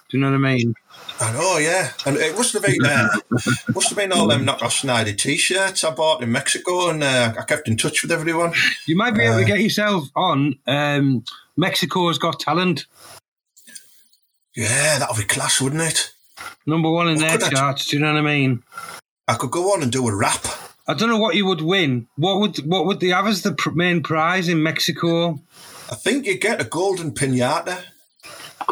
[0.08, 0.74] Do you know what I mean?
[1.20, 1.90] I know, yeah.
[2.06, 3.08] And it must have been, uh,
[3.74, 7.42] must have been all them knockoff Snyder t-shirts I bought in Mexico, and uh, I
[7.42, 8.52] kept in touch with everyone.
[8.86, 11.24] You might be able Uh, to get yourself on um,
[11.56, 12.86] Mexico's Got Talent,
[14.54, 16.12] Yeah, that would be class, wouldn't it?
[16.66, 17.86] number one in Well, their charts.
[17.86, 18.62] Do you know what I mean?
[19.26, 20.44] I could go on and do a rap.
[20.86, 22.06] I don't know what you would win.
[22.16, 25.40] What would what would they have as the pr- main prize in Mexico?
[25.90, 27.82] I think you get a golden pinata,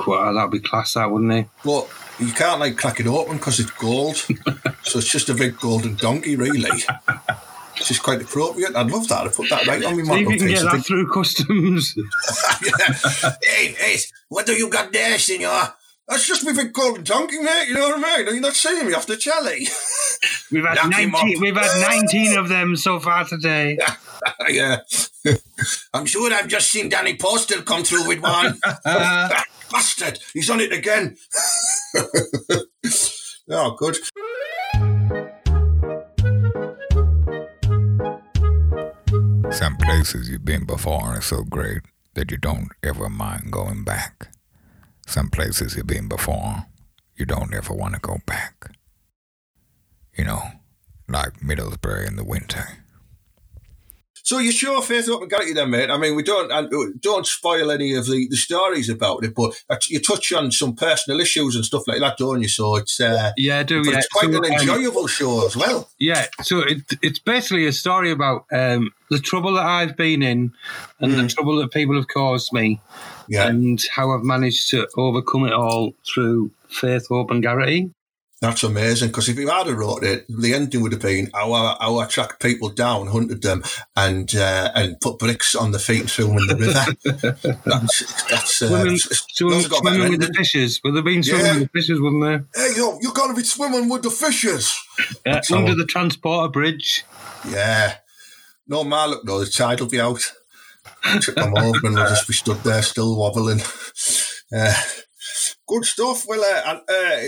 [0.07, 1.47] Well, that'd be class, that wouldn't it?
[1.65, 4.17] but you can't like crack it open because it's gold.
[4.83, 6.71] so it's just a big golden donkey, really.
[7.77, 8.75] It's just quite appropriate.
[8.75, 9.27] I'd love that.
[9.27, 11.95] I'd put that right on my See if you can get that through customs.
[13.43, 13.97] hey, hey,
[14.29, 15.75] what do you got there, senor?
[16.09, 17.67] That's just my big golden donkey, mate.
[17.69, 18.29] You know what I mean?
[18.29, 19.67] Are you not seeing me off the telly?
[20.53, 21.41] We've had Knock nineteen.
[21.41, 23.77] We've had nineteen of them so far today.
[24.49, 24.79] yeah.
[25.93, 28.59] I'm sure I've just seen Danny Postel come through with one.
[29.73, 31.17] Bastard, he's on it again.
[39.51, 41.83] Some places you've been before are so great
[42.15, 44.29] that you don't ever mind going back.
[45.07, 46.67] Some places you've been before,
[47.17, 48.73] you don't ever want to go back.
[50.17, 50.43] You know,
[51.09, 52.67] like Middlesbrough in the winter.
[54.27, 55.89] So you sure Faith Hope and Garrity then, mate?
[55.89, 59.37] I mean, we don't and uh, don't spoil any of the, the stories about it,
[59.37, 62.49] but uh, you touch on some personal issues and stuff like that, don't you?
[62.49, 63.83] So it's uh, Yeah, I do.
[63.85, 63.99] yeah.
[63.99, 65.89] it's quite So, an um, enjoyable show as well.
[66.01, 70.53] Yeah, so it, it's basically a story about um, the trouble that I've been in
[70.99, 72.81] and the trouble that people have caused me
[73.29, 77.93] Yeah, and how I've managed to overcome it all through faith, hope, and Garrity.
[78.41, 79.09] That's amazing.
[79.09, 81.53] Because if you had wrote it, the ending would have been how
[81.99, 83.63] I tracked people down, hunted them,
[83.97, 87.59] and uh, and put bricks on the feet and threw them in the river.
[87.65, 90.81] that's that's uh, it's- swimming, swimming with the fishes.
[90.85, 91.53] Would there been swimming Yeah.
[91.55, 92.45] with the fishes, wouldn't there?
[92.55, 94.75] Hey, yo, you're going to be swimming with the fishes.
[94.99, 97.05] Yeah, That's under the transporter bridge.
[97.49, 97.97] Yeah.
[98.69, 100.21] No, my look, though, the tide will be out.
[101.21, 103.61] Trip them over and we'll just be stood there still wobbling.
[104.57, 104.75] Uh,
[105.67, 106.25] good stuff.
[106.27, 107.23] Well, uh, uh,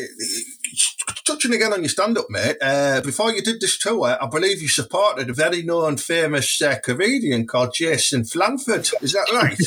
[1.24, 4.62] touching again on your stand up, mate, uh, before you did this tour, I believe
[4.62, 8.88] you supported a very known, famous uh, comedian called Jason Flanford.
[9.02, 9.58] Is that right?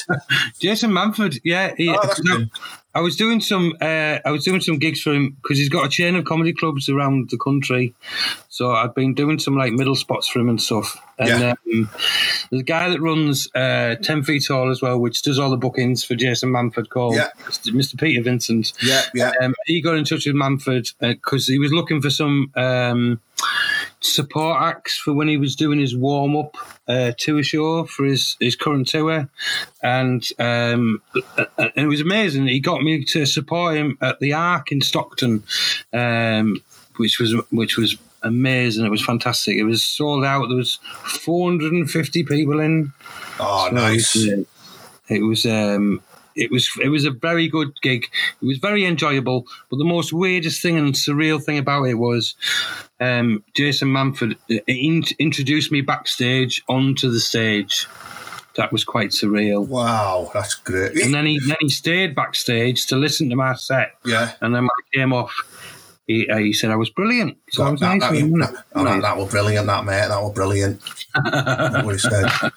[0.59, 2.49] Jason Manford, yeah, he, Oh, good.
[2.93, 5.85] I was doing some, uh, I was doing some gigs for him because he's got
[5.85, 7.93] a chain of comedy clubs around the country.
[8.49, 10.97] So I've been doing some like middle spots for him and stuff.
[11.17, 11.53] And Yeah.
[11.73, 11.89] um,
[12.49, 15.57] there's a guy that runs uh, Ten Feet Tall as well, which does all the
[15.57, 17.29] bookings for Jason Manford called Yeah.
[17.67, 17.97] Mr.
[17.99, 18.73] Peter Vincent.
[18.81, 19.31] yeah, yeah.
[19.41, 22.51] Um, he got in touch with Manford because he was looking for some.
[22.55, 23.21] Um,
[24.01, 28.35] support acts for when he was doing his warm up uh, tour show for his,
[28.39, 29.29] his current tour,
[29.81, 31.01] and um,
[31.57, 32.47] and it was amazing.
[32.47, 35.43] He got me to support him at the ARC in Stockton,
[35.93, 36.57] um,
[36.97, 38.85] which was which was amazing.
[38.85, 39.57] It was fantastic.
[39.57, 40.47] It was sold out.
[40.47, 42.93] There was 450 people in.
[43.39, 44.15] Oh, So nice.
[44.15, 44.45] It was,
[45.07, 46.01] it was um,
[46.35, 48.09] it was it was a very good gig.
[48.41, 49.45] It was very enjoyable.
[49.69, 52.35] But the most weirdest thing and surreal thing about it was
[52.99, 57.87] um, Jason Manford uh, in- introduced me backstage onto the stage.
[58.57, 59.65] That was quite surreal.
[59.65, 61.01] Wow, that's great.
[61.01, 63.93] And then he then he stayed backstage to listen to my set.
[64.05, 64.33] Yeah.
[64.41, 65.33] And then when I came off,
[66.05, 67.37] he, uh, he said I was brilliant.
[67.51, 68.01] So I was that, nice.
[68.09, 70.07] that, him, that, that, that was brilliant, that mate.
[70.09, 70.81] That was brilliant.
[71.15, 72.29] What he said.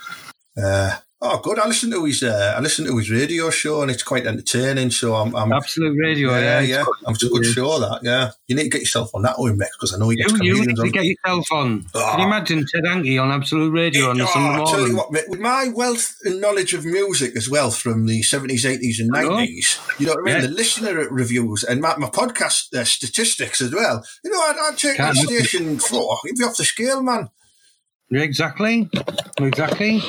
[0.56, 1.58] Uh, oh, good.
[1.58, 2.22] I listened to his.
[2.22, 4.90] Uh, I listened to his radio show, and it's quite entertaining.
[4.90, 5.34] So I'm.
[5.34, 6.30] I'm Absolute radio.
[6.32, 6.84] yeah, Yeah, yeah.
[7.08, 7.78] It's a good show.
[7.80, 8.00] That.
[8.02, 8.30] Yeah.
[8.46, 10.38] You need to get yourself on that one, mate, because I know he gets You,
[10.38, 11.80] you need comedians to get yourself on.
[11.82, 12.18] Can Oh.
[12.18, 15.10] you imagine Ted Hankey on Absolute Radio on the Oh, Sunday I tell you what,
[15.12, 19.10] mate, with my wealth and knowledge of music as well from the 70s, 80s, and
[19.12, 20.34] 90s, you know what I mean?
[20.36, 20.40] Yeah.
[20.42, 24.04] The listener reviews and my, my podcast uh, statistics as well.
[24.22, 27.30] You know, I'd, I'd take Can't that station for, you'd be off the scale, man.
[28.14, 28.88] Yeah, exactly,
[29.40, 30.00] exactly.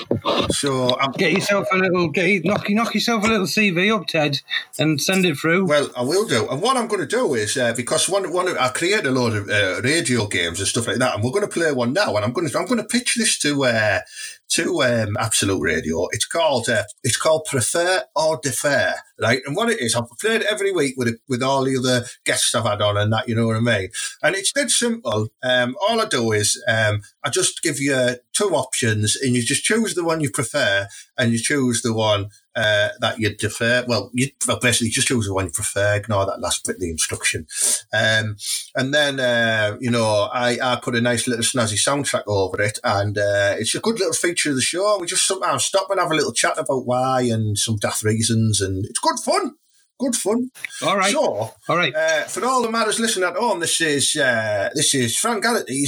[0.52, 4.42] So, I'm, Get yourself a little, get knock, knock yourself a little CV up, Ted,
[4.78, 5.66] and send it through.
[5.66, 6.48] Well, I will do.
[6.48, 9.10] And what I'm going to do is uh, because one one of- I create a
[9.10, 11.94] load of uh, radio games and stuff like that, and we're going to play one
[11.94, 12.16] now.
[12.16, 14.02] And I'm going to I'm going to pitch this to uh,
[14.50, 16.08] to um, Absolute Radio.
[16.12, 19.42] It's called uh, it's called Prefer or Defer, right?
[19.46, 22.54] And what it is, I've played it every week with with all the other guests
[22.54, 23.28] I've had on and that.
[23.28, 23.90] You know what I mean?
[24.22, 25.28] And it's dead simple.
[25.44, 29.64] Um, all I do is um, I just give you two options, and you just
[29.64, 33.84] choose the one you prefer, and you choose the one uh, that you'd defer.
[33.88, 35.96] Well, you well, basically just choose the one you prefer.
[35.96, 37.48] Ignore that last bit of the instruction.
[37.94, 38.38] Um,
[38.76, 42.80] and then, uh, you know, I, I put a nice little snazzy soundtrack over it.
[42.84, 44.98] And uh, it's a good little feature of the show.
[45.00, 48.62] We just sometimes stop and have a little chat about why and some daft reasons.
[48.62, 49.56] And it's good fun.
[49.98, 50.50] Good fun.
[50.84, 51.96] all right, So, all right.
[51.96, 55.86] uh, for all the matters listening at home, this is uh, this is Frank Garrity,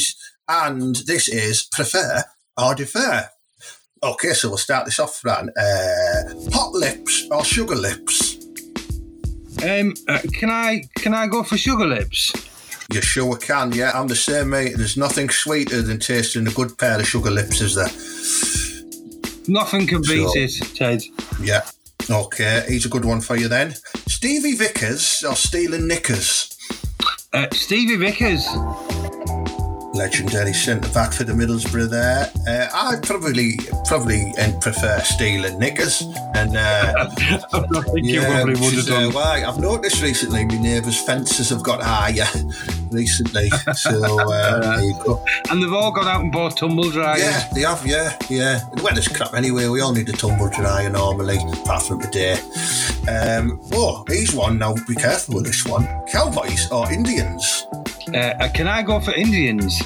[0.47, 2.23] and this is Prefer
[2.57, 3.27] or Defer.
[4.03, 5.49] Okay, so we'll start this off, Fran.
[5.57, 8.37] Uh, hot lips or sugar lips?
[9.67, 12.31] Um, uh, can I can I go for sugar lips?
[12.93, 13.91] You sure can, yeah.
[13.93, 14.73] I'm the same, mate.
[14.77, 17.89] There's nothing sweeter than tasting a good pair of sugar lips, is there?
[19.47, 20.31] Nothing can beat Sure.
[20.35, 21.03] it, Ted.
[21.41, 21.63] Yeah.
[22.09, 23.73] Okay, he's a good one for you then.
[24.07, 26.55] Stevie Vickers or stealing knickers?
[27.33, 28.45] Uh, Stevie Vickers.
[29.93, 32.29] Legendary centre back for the Middlesbrough there.
[32.47, 36.01] Uh, I probably probably prefer stealing knickers.
[36.35, 36.93] And uh,
[37.53, 39.13] I think you yeah, probably which would have is, uh, done.
[39.13, 42.27] why I've noticed recently my neighbours' fences have got higher
[42.91, 43.49] recently.
[43.75, 45.23] So uh, there you go.
[45.49, 47.21] And they've all gone out and bought tumble dryers.
[47.21, 47.85] Yeah, they have.
[47.85, 48.61] Yeah, yeah.
[48.75, 49.67] The weather's crap anyway.
[49.67, 52.33] We all need a tumble dryer normally, apart from today.
[53.09, 54.57] Um, oh, here's one.
[54.57, 55.87] Now be careful with this one.
[56.11, 57.65] Cowboys or Indians?
[58.13, 59.81] Uh, uh, can I go for Indians?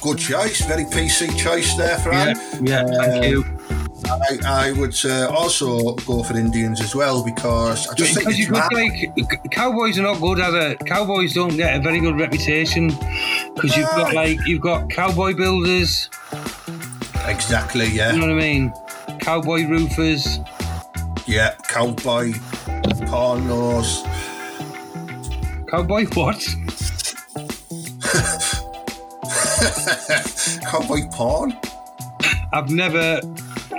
[0.00, 0.60] Good choice.
[0.62, 2.36] Very PC choice there, Yeah, Fran.
[2.66, 2.86] yeah.
[2.86, 3.44] Thank you.
[4.08, 8.38] I, I would uh, also go for Indians as well because I just think Because
[8.38, 10.86] it's you've got like cowboys are not good at it.
[10.86, 12.88] Cowboys don't get a very good reputation
[13.54, 16.08] because you've got like you've got cowboy builders.
[17.26, 18.12] Exactly, Yeah.
[18.12, 18.72] You know what I mean?
[19.18, 20.38] Cowboy roofers.
[21.26, 22.32] Yeah, cowboy,
[23.10, 24.04] pornos.
[25.68, 26.46] Cowboy what?
[30.70, 31.56] cowboy porn?
[32.52, 33.20] I've never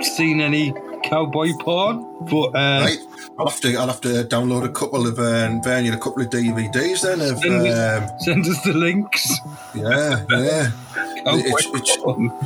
[0.02, 0.72] seen any
[1.04, 2.98] cowboy porn, but uh, Right.
[3.38, 7.02] I'll have to I'll have to download a couple of and a couple of DVDs
[7.02, 9.30] then of send, um, us, send us the links.
[9.74, 10.70] yeah, yeah.
[11.24, 12.28] Cowboy It's- it's- porn.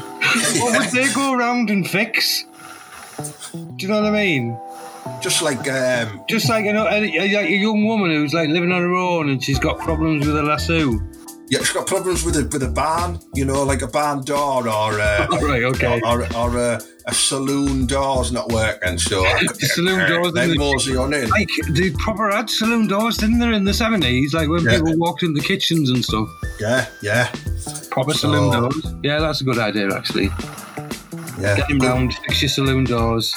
[0.61, 2.45] What would they go around and fix?
[3.53, 4.59] Do you know what I mean?
[5.21, 8.71] Just like um, Just like you know, a, a, a young woman who's like living
[8.73, 10.93] on her own and she's got problems with a lasso.
[11.53, 14.67] Yeah, it's got problems with a with a barn, you know, like a barn door
[14.67, 16.01] or uh, Right, okay.
[16.03, 18.97] or, or a, a saloon door's not working.
[18.97, 19.23] So
[19.77, 21.29] Saloon doors Then in the- mosey on in.
[21.29, 24.33] Like they proper had saloon doors, didn't there, in the seventies?
[24.33, 24.79] Like when Yeah.
[24.79, 26.29] people walked in the kitchens and stuff.
[26.59, 27.31] Yeah, yeah,
[27.91, 28.95] Proper saloon doors.
[29.03, 30.31] Yeah, that's a good idea actually.
[31.39, 31.57] yeah.
[31.59, 33.35] Get him round, fix your saloon doors.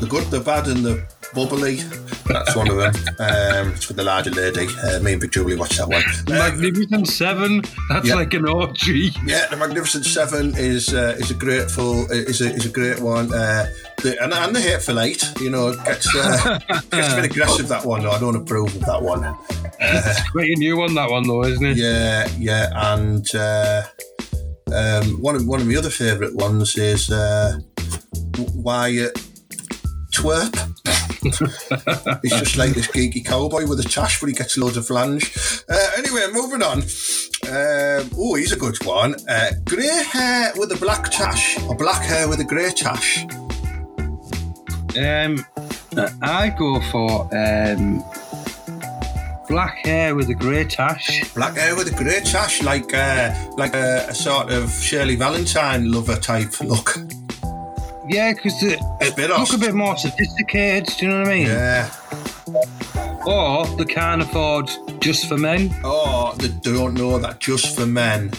[0.00, 1.80] The good, the bad, and the bubbly.
[2.28, 2.94] That's one of them.
[3.18, 4.66] Um, it's with the larger lady.
[4.82, 6.02] Uh, me and Big Julie watched that one.
[6.28, 7.62] Uh, Magnificent Seven.
[7.88, 8.14] That's Yeah.
[8.16, 9.12] like an orgy.
[9.24, 13.32] yeah, the Magnificent Seven is uh, is a grateful is a, is a great one.
[13.32, 13.66] Uh,
[14.02, 16.58] the, and, and the Hateful Eight, you know, gets uh,
[16.90, 17.68] gets a bit aggressive.
[17.68, 18.10] That one, though.
[18.10, 19.24] I don't approve of that one.
[19.80, 21.76] It's Quite a new one, that one though, isn't it?
[21.76, 23.82] Yeah, yeah, and uh,
[24.74, 27.58] um, one of one of my other favourite ones is uh,
[28.54, 29.14] Wyatt
[30.12, 30.54] Twerp.
[32.22, 35.36] He's just like this geeky cowboy with a tash, but he gets loads of flange.
[35.68, 36.82] Uh, anyway, moving on.
[37.48, 39.14] Um, oh, he's a good one.
[39.28, 43.24] Uh, grey hair with a black tash, or black hair with a grey tash.
[44.96, 45.44] Um,
[46.22, 48.02] I go for um,
[49.48, 51.32] black hair with a grey tash.
[51.34, 55.90] Black hair with a grey tash, like uh, like a, a sort of Shirley Valentine
[55.92, 56.96] lover type look.
[58.08, 60.94] Yeah, because they It's a bit look a bit more sophisticated.
[60.96, 61.46] Do you know what I mean?
[61.46, 61.90] Yeah.
[63.26, 65.74] Or they can't afford just for men.
[65.84, 68.30] Oh, they don't know that just for men,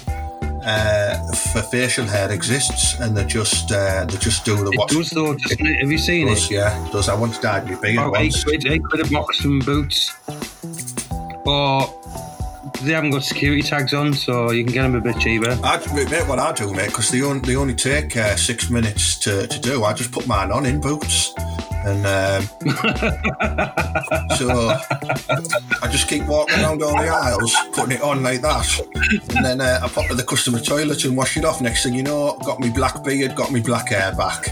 [0.65, 4.89] uh, for facial hair exists, and they just uh, they just do the It what
[4.89, 5.81] does though, doesn't it?
[5.81, 6.45] Have you seen does.
[6.49, 6.55] it?
[6.55, 7.09] Yeah, it does.
[7.09, 8.43] I once dyed my beard eight once.
[8.45, 10.15] quid, eight quid a box from Boots.
[11.45, 11.93] Or
[12.81, 15.51] they haven't got security tags on, so you can get them a bit cheaper.
[15.63, 19.17] I, mate, what I do, mate, because they, on, they only take uh, six minutes
[19.19, 19.83] to, to do.
[19.83, 21.33] I just put mine on in boots,
[21.85, 22.43] and um,
[24.37, 24.49] so
[25.81, 28.79] I just keep walking around all the aisles, putting it on like that,
[29.35, 31.61] and then uh, I pop to the customer toilet and wash it off.
[31.61, 34.49] Next thing you know, got me black beard, got me black hair back.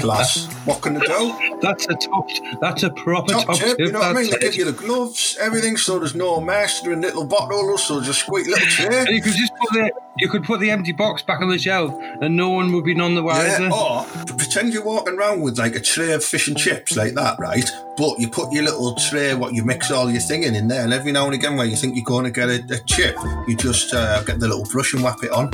[0.00, 0.46] Class.
[0.64, 1.58] What can I do?
[1.60, 2.28] That's a top.
[2.60, 4.30] That's a proper top, Top tip, you know what I mean?
[4.30, 6.80] They give you the gloves, everything, so there's no mess.
[6.80, 9.00] They're in little bottles, so just squeak little tray.
[9.00, 11.58] And you could just put the you could put the empty box back on the
[11.58, 13.62] shelf, and no one would be none the wiser.
[13.62, 14.04] Yeah, or
[14.36, 17.68] pretend you're walking around with like a tray of fish and chips like that, right?
[17.96, 20.84] But you put your little tray, what you mix all your thing in, in there,
[20.84, 23.16] and every now and again, where you think you're going to get a, a chip,
[23.48, 25.50] you just uh, get the little brush and whap it on.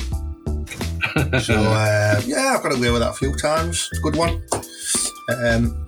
[1.40, 3.88] so uh, yeah, I've got away with that a few times.
[3.92, 4.42] It's a good one.
[5.28, 5.84] Um,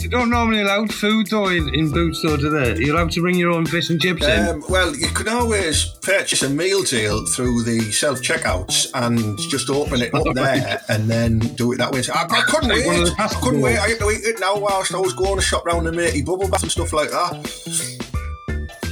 [0.00, 2.78] You don't normally allow food though in, in Boots though, do they?
[2.84, 4.48] You're allowed to bring your own fish and chips in.
[4.48, 9.68] um, well, you can always purchase a meal deal through the self checkouts and just
[9.70, 12.02] open it up there and then do it that way.
[12.02, 13.10] So I, I couldn't wait.
[13.18, 13.78] I couldn't wait.
[13.78, 16.22] I had to eat it now whilst I was going to shop round the matey
[16.22, 17.97] bubble bath and stuff like that.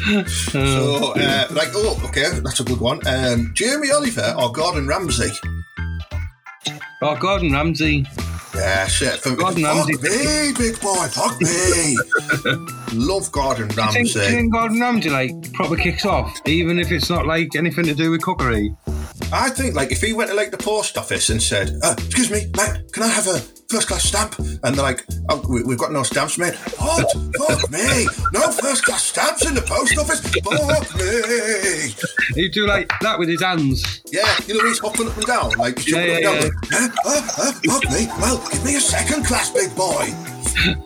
[0.06, 3.00] So, uh, like, oh, okay, that's a good one.
[3.06, 5.30] Um, Jamie Oliver or Gordon Ramsay?
[7.02, 8.06] Oh, Gordon Ramsay.
[8.54, 9.18] Yeah, shit.
[9.20, 9.92] For Gordon fuck Ramsay.
[10.02, 11.96] me, big boy, fuck me.
[13.06, 16.78] Love Gordon Do you think, do you think Gordon Ramsay like proper kicks off, even
[16.78, 18.74] if it's not like anything to do with cookery?
[19.32, 22.30] I think, like, if he went to like the post office and said, uh, "Excuse
[22.30, 25.78] me, mate, can I have a first class stamp?" and they're like, "Oh, we, we've
[25.78, 27.10] got no stamps, mate." What?
[27.38, 28.06] Fuck me!
[28.32, 30.20] No first class stamps in the post office.
[30.20, 32.40] Fuck me!
[32.42, 34.02] He'd do like that with his hands.
[34.12, 36.90] Yeah, you know he's hopping up and down, like he's Yeah, up yeah, and down.
[37.04, 38.06] Like, uh, fuck me!
[38.20, 40.06] Well, give me a second class, big boy.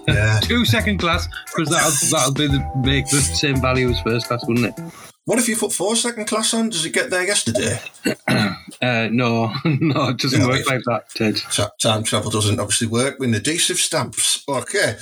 [0.09, 0.41] Yeah.
[0.43, 4.45] Two second class, because that'll that'll be the make the same value as first class,
[4.47, 5.10] wouldn't it?
[5.27, 6.71] What if you put four second class on?
[6.71, 7.79] Does it get there yesterday?
[8.83, 11.37] Uh, no, no, it doesn't Yeah, work like that, Ted.
[11.53, 14.43] Ta- Time travel doesn't obviously work with adhesive stamps.
[14.49, 14.97] Okay.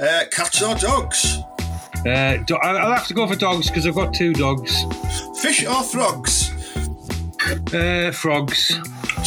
[0.00, 1.36] Uh, cats or dogs?
[2.06, 4.72] Uh, do- I- I'll have to go for dogs because I've got two dogs.
[5.42, 6.50] Fish or frogs?
[7.74, 8.70] Uh, frogs,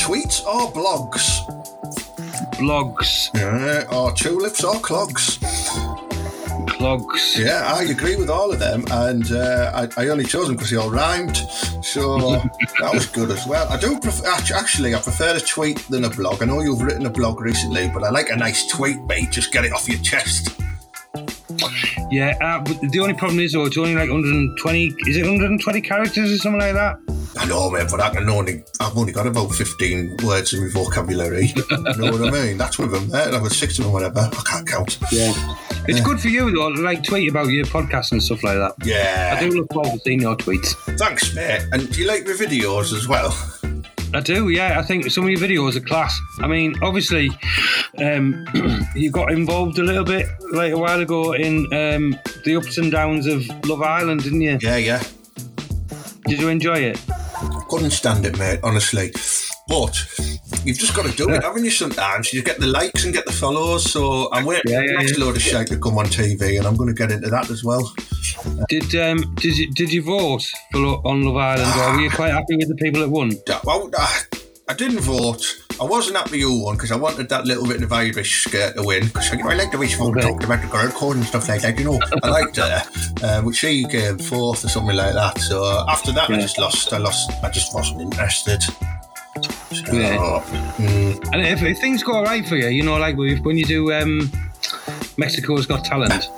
[0.01, 1.29] Tweets or blogs?
[2.55, 5.37] blogs, Yeah, or tulips or clogs?
[6.67, 7.37] Clogs.
[7.37, 10.71] Yeah, I agree with all of them, and uh, I, I only chose them because
[10.71, 11.37] they all rhymed.
[11.83, 12.17] So
[12.79, 13.67] that was good as well.
[13.69, 16.41] I do prefer, actually, I prefer a tweet than a blog.
[16.41, 19.31] I know you've written a blog recently, but I like a nice tweet, mate.
[19.31, 20.57] Just get it off your chest.
[22.09, 24.85] Yeah, uh, but the only problem is though, it's only like 120.
[25.07, 26.97] Is it 120 characters or something like that?
[27.37, 30.69] I know, mate, but I can only, I've only got about 15 words in my
[30.69, 31.47] vocabulary.
[31.71, 32.57] you know what I mean?
[32.57, 33.33] That's with them there.
[33.33, 34.19] I've got six of them, whatever.
[34.19, 34.99] I can't count.
[35.11, 35.33] Yeah.
[35.87, 38.73] It's good for you though, to like tweet about your podcast and stuff like that.
[38.85, 39.35] Yeah.
[39.35, 40.75] I do look forward to seeing your tweets.
[40.97, 41.65] Thanks, mate.
[41.71, 43.35] And do you like my videos as well?
[44.13, 44.77] I do, yeah.
[44.79, 46.17] I think some of your videos are class.
[46.39, 47.29] I mean, obviously,
[47.97, 48.45] um,
[48.95, 52.91] you got involved a little bit like a while ago in um, the ups and
[52.91, 54.59] downs of Love Island, didn't you?
[54.61, 55.03] Yeah, yeah.
[56.27, 57.01] Did you enjoy it?
[57.69, 59.13] Couldn't stand it, mate, honestly.
[59.71, 59.95] But
[60.65, 62.33] you've just got to do it, haven't you, sometimes?
[62.33, 64.99] You get the likes and get the follows, so I'm waiting Yeah, for the yeah,
[64.99, 65.23] next yeah.
[65.25, 67.63] load of shite to come on TV, and I'm going to get into that as
[67.63, 67.93] well.
[68.69, 72.31] Did um did you did you vote for on Love Island, or were you quite
[72.33, 73.31] happy with the people that won?
[73.63, 74.19] Well, I,
[74.67, 75.41] I didn't vote.
[75.79, 78.83] I wasn't happy you won because I wanted that little bit of Irish skirt to
[78.83, 80.21] win because I, I like the way she Okay.
[80.21, 81.77] talked about the girl code and stuff like that.
[81.79, 82.83] You know, I liked her.
[83.23, 85.39] Um, but she came fourth or something like that.
[85.39, 86.91] So after that, I just lost.
[86.93, 87.31] I lost.
[87.43, 88.61] I just wasn't interested.
[89.91, 90.43] Yeah.
[90.77, 93.65] mm, And if, if things go all right for you, you know, like when you
[93.65, 94.29] do um,
[95.17, 96.29] Mexico's Got Talent,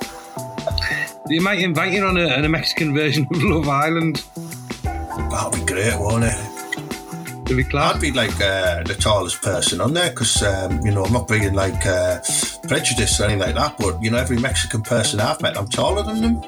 [1.30, 4.24] they might invite you on a, on a Mexican version of Love Island.
[4.84, 6.36] that'd be great, won't it?
[7.48, 7.96] To be class.
[7.96, 11.28] I'd be like uh, the tallest person on there because um, you know I'm not
[11.28, 12.20] being like uh,
[12.70, 13.78] prejudiced or anything like that.
[13.78, 16.42] But you know, every Mexican person I've met, I'm taller than them.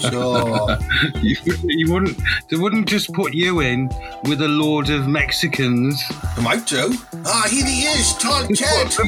[0.00, 0.76] So
[1.22, 2.18] You, you wouldn't.
[2.48, 3.88] They wouldn't just put you in
[4.24, 6.02] with a load of Mexicans.
[6.36, 6.94] I might do.
[7.26, 8.90] Ah, here he is, tall Ted.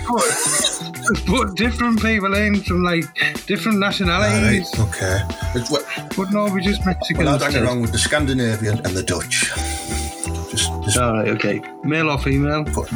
[1.04, 3.04] Put, put different people in from like
[3.46, 4.70] different All right, nationalities.
[4.78, 5.20] okay.
[5.54, 5.82] It's, well,
[6.16, 7.24] Wouldn't all be just Mexicans.
[7.26, 9.50] well, I'd hang around with the Scandinavian and the Dutch.
[10.50, 11.62] Just, just All right, okay.
[11.82, 12.64] Male or female?
[12.64, 12.88] put,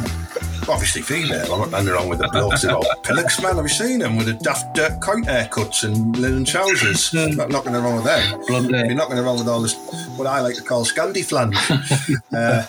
[0.69, 1.51] obviously female.
[1.53, 3.55] I'm not hanging around with the blokes that old pillocks, man.
[3.55, 7.13] Have you seen them with the daft dirt coat haircuts and linen trousers?
[7.13, 8.41] not knocking around with them.
[8.47, 8.69] Blonde.
[8.69, 9.75] You're knocking around with all this,
[10.17, 11.55] what I like to call Scandi flange.
[12.33, 12.63] uh,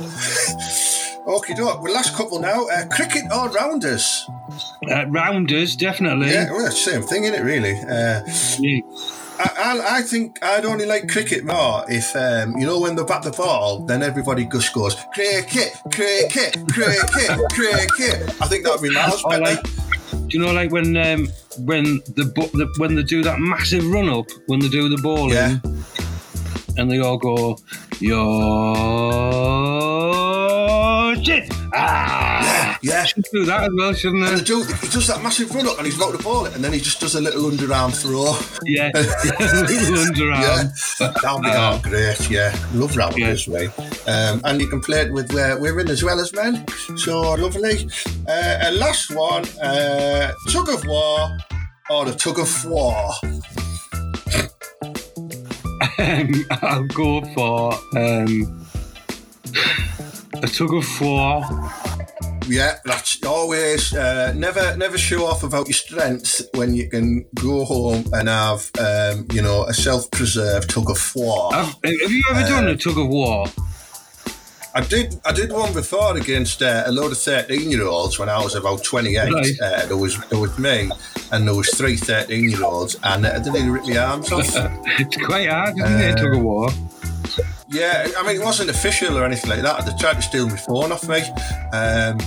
[1.38, 1.82] okay, doke.
[1.82, 2.66] Well, last couple now.
[2.66, 4.26] Uh, cricket all rounders.
[4.90, 6.30] Uh, rounders, definitely.
[6.30, 7.72] Yeah, well, same thing, isn't it, really?
[7.72, 8.22] Uh,
[8.58, 8.80] Yeah.
[9.40, 13.04] I, I, I think I'd only like cricket more if, um, you know, when they
[13.04, 18.22] bat the ball, then everybody just goes, cricket, cricket, cricket, cricket.
[18.40, 21.28] I think that would be miles Or like, do you know, like when um,
[21.60, 21.84] when
[22.16, 22.24] the,
[22.54, 25.58] the when they do that massive run up when they do the bowling, Yeah.
[26.76, 27.56] and they all go,
[28.00, 28.18] "Yo,
[31.16, 33.04] shit!" Ah, yeah.
[33.04, 34.40] should do that as well, shouldn't And they?
[34.40, 36.64] the dude, he does that massive run up and he's about to ball it, and
[36.64, 38.34] then he just does a little underarm throw.
[38.64, 40.70] Yeah, little underarm.
[41.00, 42.30] Yeah, that'll be oh, great.
[42.30, 43.70] Yeah, love rounders, right?
[44.08, 46.64] Um, and you can play it with uh, women as well as men.
[46.96, 47.88] So lovely.
[48.26, 51.36] Uh, and last one, uh, tug of war
[51.90, 53.10] or the tug of war.
[56.00, 56.32] Um,
[56.62, 58.64] I'll go for um,
[60.34, 61.42] a tug of war.
[62.46, 67.64] Yeah, that's always uh, never never show off about your strengths when you can go
[67.64, 71.52] home and have um, you know a self preserved tug of war.
[71.52, 73.46] Have, have you ever Uh, done a tug of war?
[74.74, 78.28] I did I did one before against uh, a load of 13 year olds when
[78.28, 79.32] I was about 28.
[79.32, 79.46] Right.
[79.60, 80.90] Uh, there was there was me
[81.32, 84.46] and there was three 13 year olds and uh, they nearly ripped my arms off.
[85.00, 86.12] It's quite hard, isn't it?
[86.12, 86.68] A tug of war.
[87.70, 89.84] Yeah, I mean it wasn't official or anything like that.
[89.84, 91.22] They tried to steal my phone off me.
[91.72, 92.18] Um,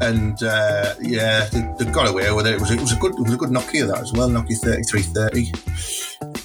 [0.00, 2.54] and uh, yeah, they, they got away with it.
[2.54, 4.58] It was it was a good it was a good Nokia that as well, Nokia
[4.60, 5.52] 3330.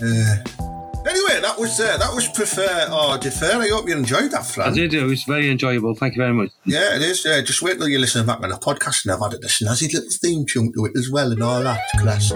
[0.02, 3.62] Uh, anyway, that was uh, that was prefer or defer.
[3.62, 4.94] I hope you enjoyed that, I did.
[4.94, 5.96] It was very enjoyable.
[5.96, 6.52] Thank you very much.
[6.66, 7.26] Yeah, it is.
[7.26, 9.94] Uh, just wait till you listen back on the podcast and I've added a snazzy
[9.94, 11.82] little theme tune to it as well and all that.
[11.98, 12.32] Class.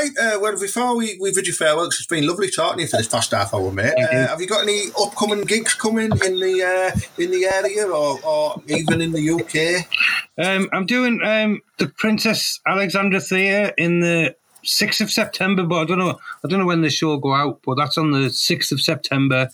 [0.00, 2.82] Right, uh, well, before we, we bid you farewell, 'cause it's been lovely talking to
[2.84, 3.92] you for this past half hour, mate.
[3.98, 6.62] Uh, have you got any upcoming gigs coming in the
[6.96, 9.86] uh, in the area or, or even in the UK?
[10.42, 15.84] Um, I'm doing um, the Princess Alexandra Theatre in the sixth of September, but I
[15.84, 16.18] don't know.
[16.42, 18.80] I don't know when the show will go out, but that's on the sixth of
[18.80, 19.50] September.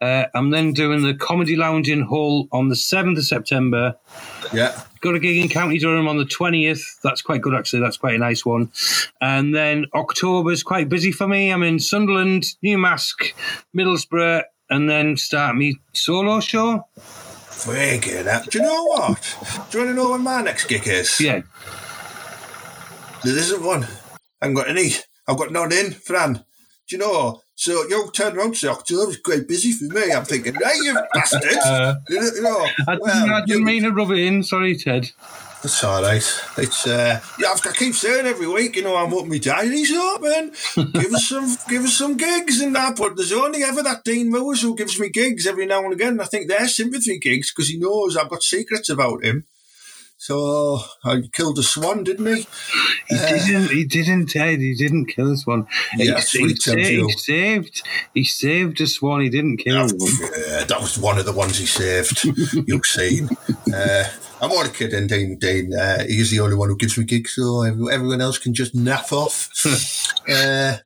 [0.00, 3.96] Uh, I'm then doing the Comedy Lounge in Hull on the seventh of September.
[4.52, 4.82] Yeah.
[5.00, 7.00] Got a gig in County Durham on the 20th.
[7.02, 7.80] That's quite good, actually.
[7.80, 8.70] That's quite a nice one.
[9.20, 11.50] And then October's quite busy for me.
[11.50, 13.32] I'm in Sunderland, Newmask,
[13.74, 16.86] Middlesbrough, and then start me solo show.
[17.64, 18.26] Very good.
[18.26, 19.36] Uh, do you know what?
[19.70, 21.18] Do you want to know when my next gig is?
[21.20, 21.42] Yeah.
[23.24, 23.84] There isn't one.
[23.84, 24.92] I haven't got any.
[25.26, 26.34] I've got none in, Fran.
[26.34, 26.42] Do
[26.88, 27.42] you know?
[27.60, 30.10] So you turned around to say October's quite busy for me.
[30.10, 31.42] I'm thinking, right, you bastard.
[31.62, 34.42] Uh, you know, I didn't, well, I didn't mean to rub it in.
[34.42, 35.10] Sorry, Ted.
[35.62, 36.24] It's all right.
[36.56, 37.48] It's uh, yeah.
[37.52, 40.52] I've- I keep saying every week, you know, I'm up my diary's open.
[40.94, 42.96] give us some, give us some gigs and that.
[42.96, 46.18] But there's only ever that Dean Moores who gives me gigs every now and again.
[46.18, 49.44] I think they're sympathy gigs because he knows I've got secrets about him.
[50.20, 52.46] So I killed a swan, didn't he?
[53.08, 53.70] He didn't.
[53.70, 54.60] He didn't, Ted.
[54.60, 55.66] He didn't kill this one.
[55.92, 57.82] He, Yeah, he, he sa- he saved.
[58.12, 59.22] He saved this one.
[59.22, 59.88] He didn't kill one.
[60.20, 62.22] Yeah, that was one of the ones he saved.
[62.68, 63.30] You've seen.
[63.74, 64.04] Uh,
[64.42, 65.38] I'm only kidding, Dean.
[65.38, 65.72] Dean.
[65.74, 69.12] Uh, he's the only one who gives me gigs, so everyone else can just nap
[69.12, 69.48] off.
[70.28, 70.76] uh,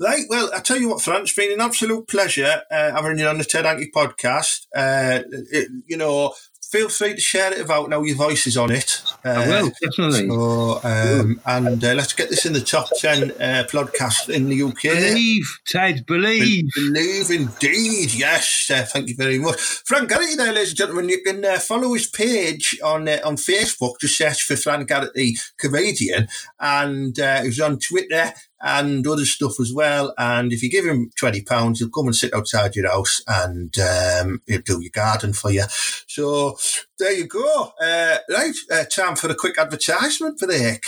[0.00, 0.24] right.
[0.30, 3.36] Well, I tell you what, Fran, it's been an absolute pleasure uh, having you on
[3.36, 4.66] the Ted Hankey podcast.
[4.74, 5.20] Uh,
[5.50, 6.32] it, you know,
[6.68, 9.02] feel free to share it about now your voice is on it.
[9.24, 10.28] Uh, I will, definitely.
[10.28, 14.62] So, um, and uh, let's get this in the top 10 uh, podcast in the
[14.62, 14.82] UK.
[14.82, 16.70] Believe, Ted, believe.
[16.74, 18.70] Believe indeed, yes.
[18.72, 20.34] Uh, thank you very much, Frank Garrity.
[20.34, 23.94] There, ladies and gentlemen, you can uh, follow his page on uh, on Facebook.
[24.00, 26.28] Just search for Frank Garrity comedian,
[26.60, 30.14] and uh, he's on Twitter and other stuff as well.
[30.18, 33.74] And if you give him twenty pounds, he'll come and sit outside your house and
[33.78, 35.64] um, he'll do your garden for you.
[36.06, 36.58] So
[36.98, 37.72] there you go.
[37.80, 40.82] Uh, right, uh, time for a quick advertisement for the heck.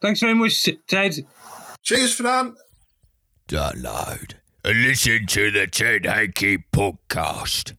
[0.00, 1.26] Thanks very much, Ted.
[1.82, 2.56] Cheers, Fran.
[3.48, 7.74] Download and listen to the Ted Hankey podcast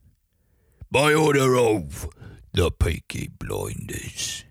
[0.92, 2.10] by order of
[2.52, 4.44] the Peaky Blinders.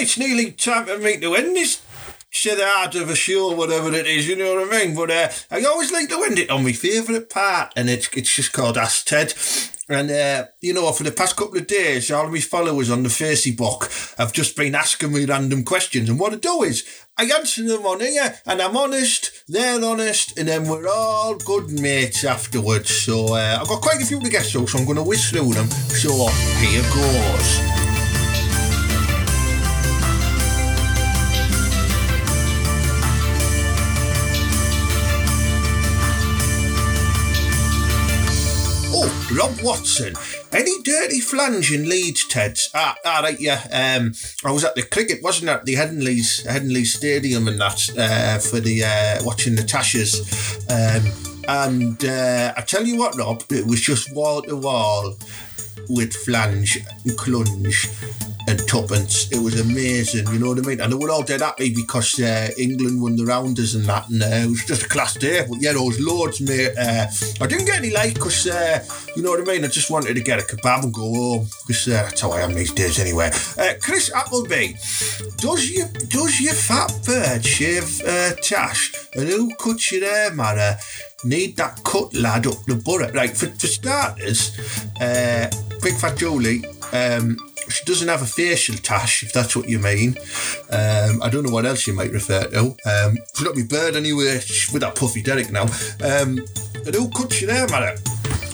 [0.00, 1.82] It's nearly time for me to end this
[2.30, 4.94] shit out of a show, whatever it is, you know what I mean?
[4.94, 8.34] But uh, I always like to end it on my favourite part, and it's it's
[8.34, 9.34] just called Ask Ted.
[9.88, 13.02] And, uh, you know, for the past couple of days, all of my followers on
[13.02, 16.08] the Facebook have just been asking me random questions.
[16.08, 16.84] And what I do is
[17.18, 21.72] I answer them on here, and I'm honest, they're honest, and then we're all good
[21.80, 22.90] mates afterwards.
[22.90, 25.54] So uh, I've got quite a few to get so I'm going to whiz through
[25.54, 25.68] them.
[25.68, 26.28] So
[26.60, 27.79] here goes.
[39.50, 40.14] Rob Watson.
[40.52, 42.70] Any dirty flange in Leeds, Teds?
[42.74, 43.60] Ah, ah, right, yeah.
[43.72, 44.12] Um,
[44.44, 45.64] I was at the cricket, wasn't it?
[45.64, 50.20] The Headingley's, Headingley's Stadium and that uh, for the uh, watching the Tashers.
[50.70, 55.16] Um, and uh, I tell you what, Rob, it was just wall to wall
[55.88, 57.88] with flange and clunge
[58.50, 59.30] and tuppence.
[59.30, 60.80] It was amazing, you know what I mean?
[60.80, 64.22] And they were all dead happy because uh, England won the rounders and that, and
[64.22, 65.46] uh, it was just a class day.
[65.48, 66.74] But yeah, there loads, mate.
[66.76, 67.06] Uh,
[67.40, 68.84] I didn't get any light because, uh,
[69.16, 69.64] you know what I mean?
[69.64, 72.40] I just wanted to get a kebab and go home because uh, that's how I
[72.40, 73.30] am these days anyway.
[73.56, 74.74] Uh, Chris Appleby,
[75.36, 78.02] does you does your fat bird shave
[78.42, 78.92] Tash?
[79.14, 80.76] And who cuts your hair, Mara?
[81.24, 83.12] Need that cut lad up the borough.
[83.12, 84.50] Right, for, for starters,
[85.82, 87.36] Big Fat Julie, um,
[87.70, 90.16] she doesn't have a facial tash, if that's what you mean.
[90.70, 92.76] Um, I don't know what else you might refer to.
[92.84, 94.40] Um, she's not my bird anyway,
[94.72, 95.64] with that puffy Derek now.
[96.02, 96.38] Um,
[96.86, 97.96] and who cuts your hair, Mara?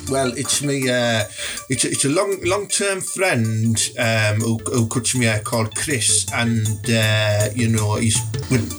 [0.09, 0.89] Well, it's me.
[0.89, 1.25] Uh,
[1.69, 6.27] it's a, it's a long long term friend um, who, who cuts me called Chris,
[6.33, 8.17] and uh, you know he's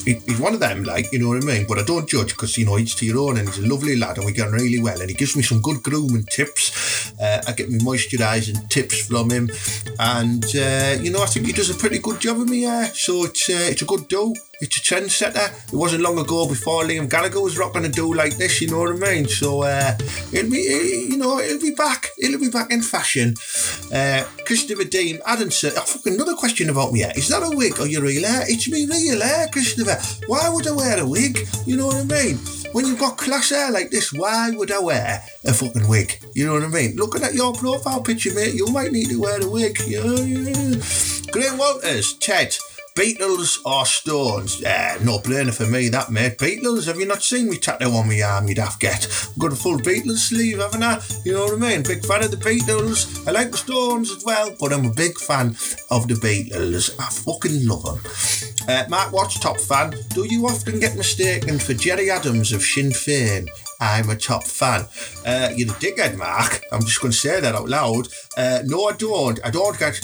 [0.05, 1.65] he's one of them, like you know what I mean.
[1.67, 3.97] But I don't judge because you know each to your own, and he's a lovely
[3.97, 7.13] lad, and we get on really well, and he gives me some good grooming tips.
[7.19, 9.49] Uh, I get my moisturising tips from him,
[9.99, 12.63] and uh, you know I think he does a pretty good job of me.
[12.93, 14.33] So it's uh, it's a good do.
[14.59, 15.71] It's a trendsetter.
[15.71, 18.79] It wasn't long ago before Liam Gallagher was rocking a do like this, you know
[18.79, 19.27] what I mean?
[19.27, 19.95] So uh,
[20.33, 22.07] it'll be, you know, it'll be back.
[22.17, 23.35] It'll be back in fashion.
[23.93, 25.73] Uh, Christopher Dean Adamson.
[25.77, 27.03] Oh, fucking another question about me.
[27.03, 28.45] Is that a wig or your real hair?
[28.47, 29.99] It's me real hair, Christopher.
[30.25, 31.47] Why would I wear a wig?
[31.67, 32.37] You know what I mean?
[32.71, 36.19] When you've got class hair like this, why would I wear a fucking wig?
[36.33, 36.95] You know what I mean?
[36.95, 39.77] Looking at your profile picture, mate, you might need to wear a wig.
[39.85, 40.81] Yeah, yeah.
[41.31, 42.57] Graham Walters, Ted.
[42.97, 44.63] Beatles or Stones?
[44.63, 46.39] Uh, no brainer for me, that mate.
[46.39, 49.05] Beatles, have you not seen me tattoo on my arm, you'd have get?
[49.05, 50.99] I've got a full Beatles sleeve, haven't I?
[51.23, 51.83] You know what I mean?
[51.83, 53.27] Big fan of the Beatles.
[53.27, 55.49] I like the Stones as well, but I'm a big fan
[55.91, 56.99] of the Beatles.
[56.99, 58.01] I fucking love them.
[58.67, 59.93] Uh, Mark Watts, top fan.
[60.15, 63.47] Do you often get mistaken for Gerry Adams of Sinn Féin?
[63.79, 64.87] I'm a top fan.
[65.25, 66.63] Uh, you're a dickhead, Mark.
[66.71, 68.07] I'm just going to say that out loud.
[68.35, 69.39] Uh, no, I don't.
[69.45, 70.01] I don't get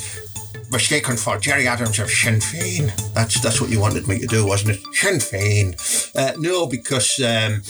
[0.73, 2.91] mistaken for Gerry Adams of Sinn Féin.
[3.13, 4.81] That's that's what you wanted me to do, wasn't it?
[4.93, 5.75] Sinn Féin.
[6.15, 7.61] Uh, no, because um,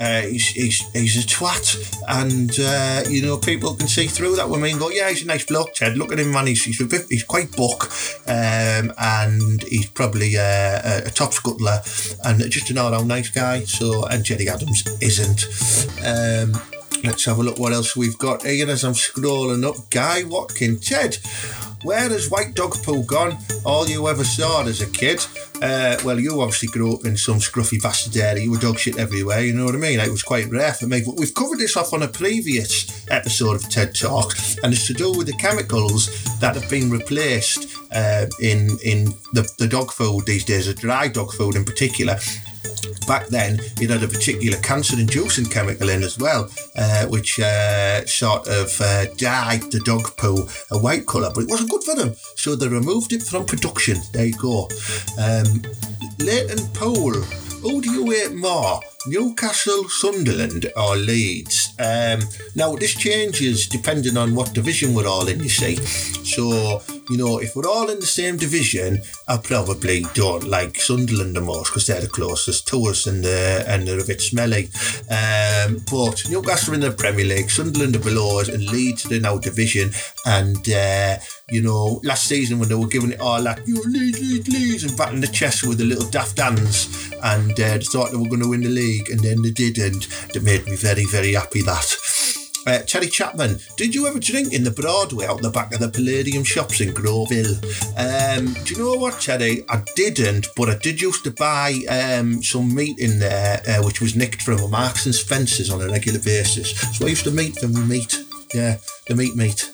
[0.00, 1.76] uh, he's, he's he's a twat,
[2.08, 4.48] and uh, you know people can see through that.
[4.48, 5.98] Women go, yeah, he's a nice bloke, Ted.
[5.98, 6.46] Look at him, man.
[6.46, 7.90] He's he's, bit, he's quite buck,
[8.26, 11.82] um, and he's probably uh, a, a top scuttler
[12.24, 13.64] and just an all-round nice guy.
[13.64, 15.44] So, and Gerry Adams isn't.
[16.04, 16.62] Um,
[17.02, 19.90] Let's have a look what else we've got here as I'm scrolling up.
[19.90, 21.18] Guy Watkins, Ted,
[21.84, 23.36] where has white dog Pool gone?
[23.64, 25.24] All you ever saw as a kid?
[25.64, 28.44] Uh, well, you obviously grew up in some scruffy bastard area.
[28.44, 29.98] You were dog shit everywhere, you know what I mean?
[29.98, 31.02] It was quite rare for me.
[31.04, 34.92] But we've covered this off on a previous episode of TED Talk, and it's to
[34.92, 36.10] do with the chemicals
[36.40, 41.08] that have been replaced uh, in in the, the dog food these days, the dry
[41.08, 42.18] dog food in particular
[43.06, 48.04] back then it had a particular cancer inducing chemical in as well, uh, which uh,
[48.06, 51.94] sort of uh, dyed the dog poo a white colour, but it wasn't good for
[51.94, 52.14] them.
[52.36, 53.98] So they removed it from production.
[54.12, 54.68] There you go.
[55.18, 55.53] Um,
[56.18, 57.22] Leighton Poole.
[57.62, 58.80] Who do you hate more?
[59.06, 61.74] Newcastle, Sunderland, or Leeds.
[61.78, 62.20] Um,
[62.54, 65.76] now, this changes depending on what division we're all in, you see.
[65.76, 66.80] So,
[67.10, 71.42] you know, if we're all in the same division, I probably don't like Sunderland the
[71.42, 74.70] most because they're the closest to us and, uh, and they're a bit smelly.
[75.10, 79.14] Um, but Newcastle are in the Premier League, Sunderland are below us, and Leeds are
[79.14, 79.90] in our division.
[80.24, 81.18] And, uh,
[81.50, 84.84] you know, last season when they were giving it all that, you Leeds, Leeds, Leeds,
[84.84, 88.28] and batting the chest with the little daft hands, and uh, they thought they were
[88.28, 91.34] going to win the league, and then they did, and That made me very, very
[91.34, 91.96] happy that.
[92.66, 95.88] Uh, Terry Chapman, did you ever drink in the Broadway out the back of the
[95.90, 97.30] Palladium shops in Grove?
[97.30, 99.64] Um, do you know what, Terry?
[99.68, 104.00] I didn't, but I did used to buy um, some meat in there, uh, which
[104.00, 106.70] was nicked from a Marks and Spencer's on a regular basis.
[106.96, 108.16] So I used to meet them with meat.
[108.54, 108.78] Yeah,
[109.08, 109.70] the meat meat.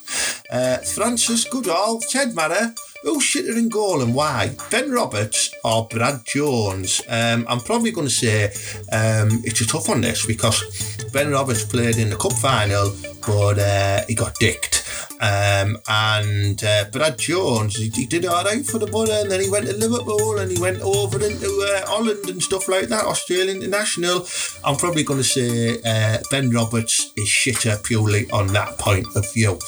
[0.50, 4.55] Uh, Francis Goodall, Ted Marra, who's shitter in goal and why?
[4.70, 7.03] Ben Roberts or Brad Jones?
[7.09, 8.46] Um, I'm probably going to say
[8.92, 10.62] um, it's a tough one this because
[11.12, 12.92] Ben Roberts played in the cup final,
[13.26, 14.80] but uh, he got dicked.
[15.20, 19.42] Um, and uh, Brad Jones, he, he, did all right for the Borough, and then
[19.42, 23.05] he went to Liverpool and he went over into uh, Holland and stuff like that,
[23.05, 24.26] Australian international.
[24.64, 29.30] I'm probably going to say uh, Ben Roberts is shitter purely on that point of
[29.34, 29.59] view.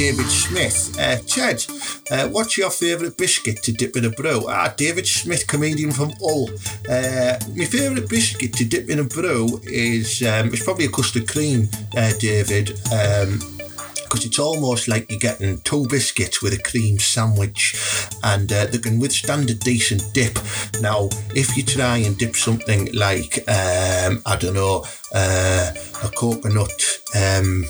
[0.00, 0.98] David Smith.
[0.98, 1.66] Uh, Ted,
[2.10, 4.46] uh, what's your favourite biscuit to dip in a brew?
[4.48, 6.48] Ah, David Smith, comedian from Hull.
[6.88, 11.28] Uh, my favourite biscuit to dip in a brew is um, it's probably a custard
[11.28, 12.80] cream, uh, David.
[12.90, 13.40] Um,
[14.10, 17.76] because it's almost like you're getting two biscuits with a cream sandwich
[18.24, 20.36] and uh, they can withstand a decent dip.
[20.80, 24.84] Now, if you try and dip something like, um, I don't know,
[25.14, 25.72] uh,
[26.02, 27.66] a coconut, um,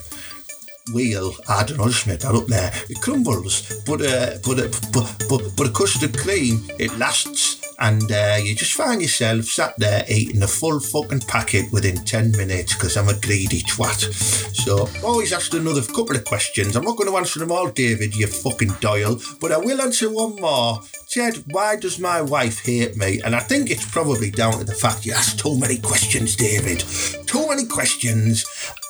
[0.93, 2.72] wheel, I don't know, just that up there.
[2.88, 7.60] It crumbles, but uh, but, uh, but but but a custard cream, it lasts.
[7.81, 12.33] And uh, you just find yourself sat there eating a full fucking packet within 10
[12.33, 14.12] minutes because I'm a greedy twat.
[14.55, 16.76] So, always asked another couple of questions.
[16.76, 20.11] I'm not going to answer them all, David, you fucking Doyle, but I will answer
[20.11, 20.81] one more.
[21.09, 23.20] Ted, why does my wife hate me?
[23.22, 26.85] And I think it's probably down to the fact you ask too many questions, David.
[27.26, 28.45] Too many questions,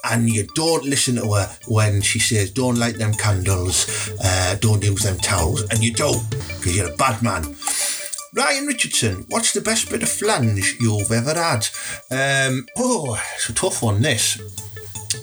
[0.05, 4.83] and you don't listen to her when she says, don't light them candles, uh, don't
[4.83, 7.55] use them towels, and you don't, because you're a bad man.
[8.33, 11.67] Ryan Richardson, what's the best bit of flange you've ever had?
[12.13, 14.39] Um, oh, it's a tough one, this.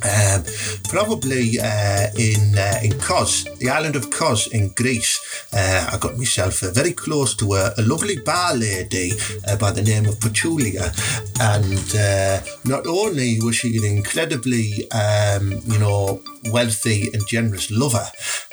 [0.04, 0.44] Um,
[0.90, 5.20] probably uh, in uh, in Kos, the island of Kos in Greece.
[5.54, 9.14] Uh, I got myself uh, very close to a, a lovely bar lady
[9.48, 10.92] uh, by the name of Petulia,
[11.40, 16.22] and uh, not only was she an incredibly, um, you know,
[16.52, 18.06] wealthy and generous lover,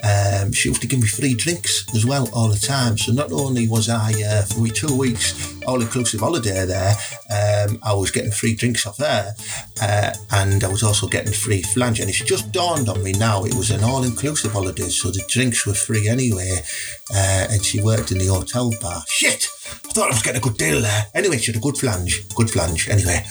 [0.03, 2.97] um, she used to give me free drinks as well all the time.
[2.97, 4.13] So not only was I
[4.43, 6.95] for me two weeks all inclusive holiday there,
[7.31, 9.35] um, I was getting free drinks off there,
[10.31, 12.01] and I was also getting free flange.
[12.01, 15.25] And it's just dawned on me now it was an all inclusive holiday, so the
[15.29, 16.61] drinks were free anyway.
[17.13, 19.03] Uh, and she worked in the hotel bar.
[19.07, 19.49] Shit!
[19.67, 21.07] I thought I was getting a good deal there.
[21.15, 22.27] Anyway, she had a good flange.
[22.35, 22.89] Good flange.
[22.89, 23.23] Anyway,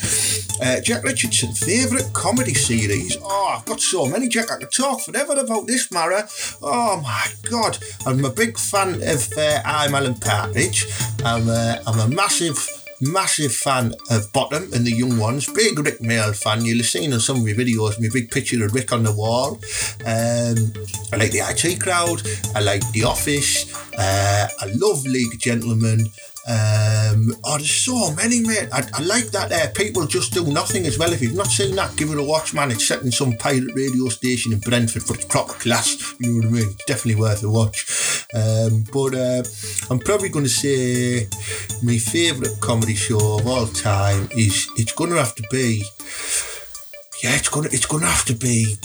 [0.62, 3.18] uh, Jack Richardson, favourite comedy series?
[3.22, 4.52] Oh, I've got so many, Jack.
[4.52, 6.28] I could talk forever about this, Mara.
[6.62, 7.78] Oh my God.
[8.06, 10.86] I'm a big fan of uh, I'm Alan Partridge.
[11.24, 12.58] I'm, uh, I'm a massive
[13.02, 15.52] massive fan of Bottom and the Young Ones.
[15.52, 16.64] Big Rick Mayall fan.
[16.64, 19.12] You'll have seen on some of my videos my big picture of Rick on the
[19.12, 19.60] wall.
[20.06, 20.72] Um,
[21.12, 22.22] I like the IT crowd.
[22.56, 23.74] I like The Office.
[23.98, 26.08] Uh, I love League Gentlemen.
[26.46, 28.68] Um, oh, there's so many, mate.
[28.74, 31.14] I, I like that uh, people just do nothing as well.
[31.14, 32.72] If you've not seen that, give it a watch, man.
[32.72, 36.16] It's set in some pirate radio station in Brentford for proper class.
[36.20, 36.76] You know what I mean?
[36.86, 38.26] Definitely worth a watch.
[38.34, 39.44] Um, but uh,
[39.90, 41.28] I'm probably going to say
[41.82, 45.84] my favourite comedy show of all time is it's going to have to be.
[47.24, 48.76] Yeah, it's gonna it's gonna have to be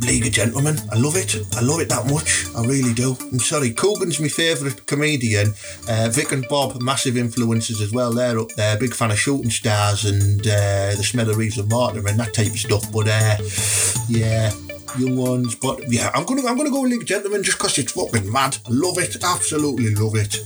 [0.00, 0.76] League of Gentlemen.
[0.90, 1.36] I love it.
[1.56, 2.46] I love it that much.
[2.56, 3.16] I really do.
[3.32, 3.70] I'm sorry.
[3.72, 5.52] Coogan's my favourite comedian.
[5.88, 8.12] Uh, Vic and Bob, massive influences as well.
[8.12, 8.78] They're up there.
[8.78, 12.34] Big fan of Shooting Stars and uh, the Smell of Reeves and Mortimer and that
[12.34, 12.90] type of stuff.
[12.92, 13.36] But uh,
[14.08, 14.50] yeah,
[14.98, 15.54] young ones.
[15.54, 18.58] But yeah, I'm gonna I'm gonna go of Gentlemen just because it's fucking mad.
[18.68, 19.22] Love it.
[19.22, 20.36] Absolutely love it.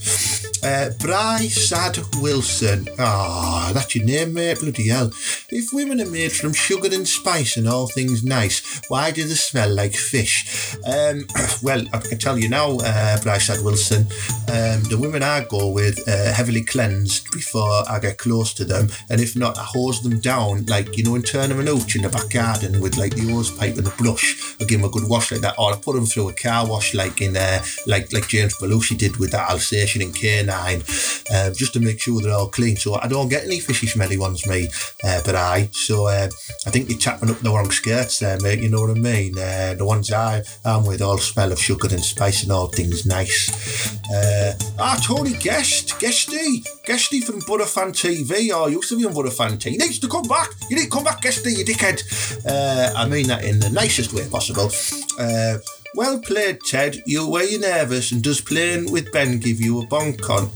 [0.64, 2.88] Uh, Bry Sad Wilson.
[2.99, 4.61] Ah, that's your name, mate.
[4.61, 5.11] Bloody hell.
[5.51, 9.34] If women are made from sugar and spice and all things nice, why do they
[9.34, 10.74] smell like fish?
[10.86, 11.26] Um,
[11.62, 14.07] well, I can tell you now, uh, Bry Sad Wilson,
[14.49, 18.88] um, the women I go with uh, heavily cleansed before I get close to them,
[19.11, 22.03] and if not, I hose them down, like, you know, in turn of an in
[22.03, 24.34] the back garden with like the hose pipe and the brush.
[24.61, 26.66] I give them a good wash like that, or I put them through a car
[26.66, 31.55] wash, like in uh, like like James Belushi did with that Alsatian in K9, uh,
[31.55, 32.76] just to make sure they're all clean.
[32.76, 34.68] So I don't get any fishy smelly ones, me,
[35.05, 35.68] uh, but I.
[35.72, 36.28] So uh,
[36.66, 38.61] I think you're tapping up the wrong skirts there, mate.
[38.61, 39.39] You know what I mean?
[39.39, 43.07] Uh, the ones I am with all smell of sugar and spice and all things
[43.07, 43.99] nice.
[44.12, 48.51] Uh, ah, Tony Guest, Guesty, Guesty from Butterfan TV.
[48.53, 49.72] Oh, used to be on Butterfan TV.
[49.72, 50.51] He needs to come back.
[50.68, 52.03] You need to come back, Guesty, you dickhead.
[52.47, 54.70] Uh, I mean that in the nicest way possible.
[55.18, 55.59] Uh,
[55.95, 57.03] well played, Ted.
[57.07, 60.51] You were you nervous, and does playing with Ben give you a bonk on?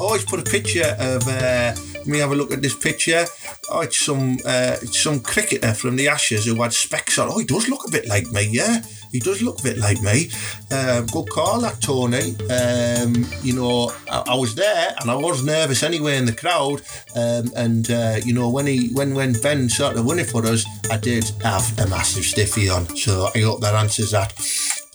[0.00, 1.26] Always put a picture of.
[1.28, 3.26] Uh, let me have a look at this picture.
[3.70, 7.28] Oh, it's some uh, it's some cricketer from the Ashes who had specs on.
[7.30, 8.82] Oh, he does look a bit like me, yeah.
[9.10, 10.30] He does look a bit like me.
[10.70, 12.36] Uh, good call, that Tony.
[12.48, 16.82] Um, you know, I, I, was there and I was nervous anyway in the crowd.
[17.16, 20.96] Um, and uh, you know, when he when when Ben started winning for us, I
[20.96, 22.86] did have a massive stiffy on.
[22.96, 24.32] So I hope that answers that.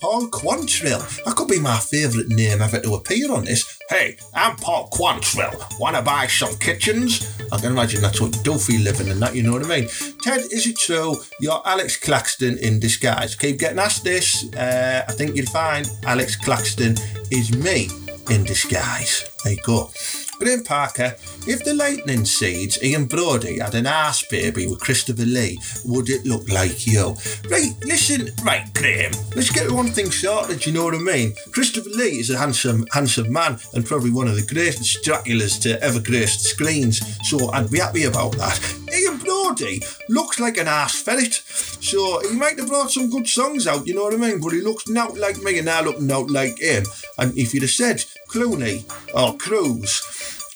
[0.00, 1.24] Paul Quantrill.
[1.24, 3.78] That could be my favourite name ever to appear on this.
[3.88, 5.80] Hey, I'm Paul Quantrill.
[5.80, 7.34] Wanna buy some kitchens?
[7.50, 9.88] I can imagine that's what for living and that, you know what I mean?
[10.22, 13.34] Ted, is it true you're Alex Claxton in disguise?
[13.34, 14.52] Keep getting asked this.
[14.54, 16.96] Uh, I think you'll find Alex Claxton
[17.30, 17.88] is me
[18.30, 19.24] in disguise.
[19.44, 19.90] There you go.
[20.38, 21.14] Graham Parker,
[21.46, 26.26] if the lightning seeds Ian Broudie had an ass baby with Christopher Lee, would it
[26.26, 27.16] look like you?
[27.50, 31.34] Right, listen, right, Graham, let's get one thing sorted, you know what I mean?
[31.52, 35.82] Christopher Lee is a handsome, handsome man and probably one of the greatest Draculas to
[35.82, 38.60] ever grace the screens, so I'd be happy about that.
[38.92, 43.66] Ian Broudie looks like an ass ferret, so he might have brought some good songs
[43.66, 44.40] out, you know what I mean?
[44.40, 46.84] But he looks not like me and I look not like him.
[47.18, 50.02] And if you'd have said Clooney or Cruz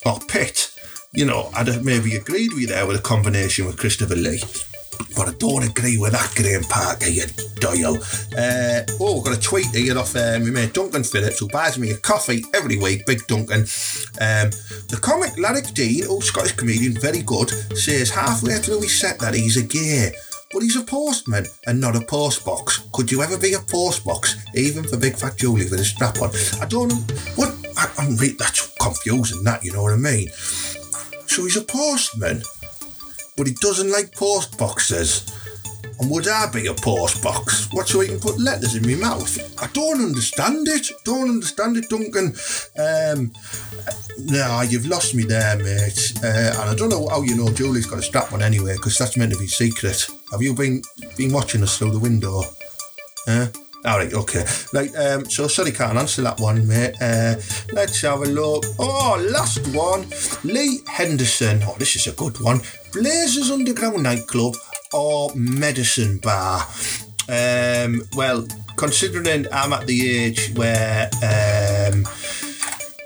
[0.05, 0.73] or Pitt,
[1.13, 4.43] you know, I'd have maybe agreed with you there with a combination with Christopher Lee.
[5.17, 7.25] But I don't agree with that, Graham Parker, you
[7.59, 7.97] doyle.
[8.37, 11.79] Uh, oh, I've got a tweet here off uh, my mate Duncan Phillips, who buys
[11.79, 13.61] me a coffee every week, Big Duncan.
[14.21, 14.51] Um,
[14.89, 19.35] the comic Larry Dean, old Scottish comedian, very good, says halfway through his set that
[19.35, 20.13] he's a gay.
[20.53, 22.91] But he's a postman and not a postbox.
[22.93, 26.31] Could you ever be a postbox, even for Big Fat Julie with a strap on?
[26.61, 26.93] I don't.
[27.37, 27.60] What?
[27.81, 29.43] I, I'm re- that's confusing.
[29.45, 30.29] That you know what I mean.
[31.27, 32.43] So he's a postman,
[33.37, 35.25] but he doesn't like post boxes.
[35.99, 37.69] And would I be a post box?
[37.73, 39.63] What so he can put letters in my mouth?
[39.63, 40.91] I don't understand it.
[41.05, 42.35] Don't understand it, Duncan.
[42.79, 43.33] Um,
[44.25, 46.13] no, you've lost me there, mate.
[46.25, 48.97] Uh, and I don't know how you know Julie's got a strap on anyway, because
[48.97, 50.09] that's meant to be secret.
[50.33, 50.83] Have you been
[51.17, 52.43] been watching us through the window?
[53.27, 53.49] Huh?
[53.83, 54.45] All right, okay.
[54.75, 56.95] Right, um, so sorry, can't answer that one, mate.
[57.01, 57.37] Uh,
[57.73, 58.65] let's have a look.
[58.79, 60.07] Oh, last one.
[60.45, 61.63] Lee Henderson.
[61.65, 62.61] Oh, this is a good one.
[62.93, 64.57] Blazers Underground Nightclub
[64.93, 66.67] or Medicine Bar?
[67.29, 72.05] Um, well, considering I'm at the age where um,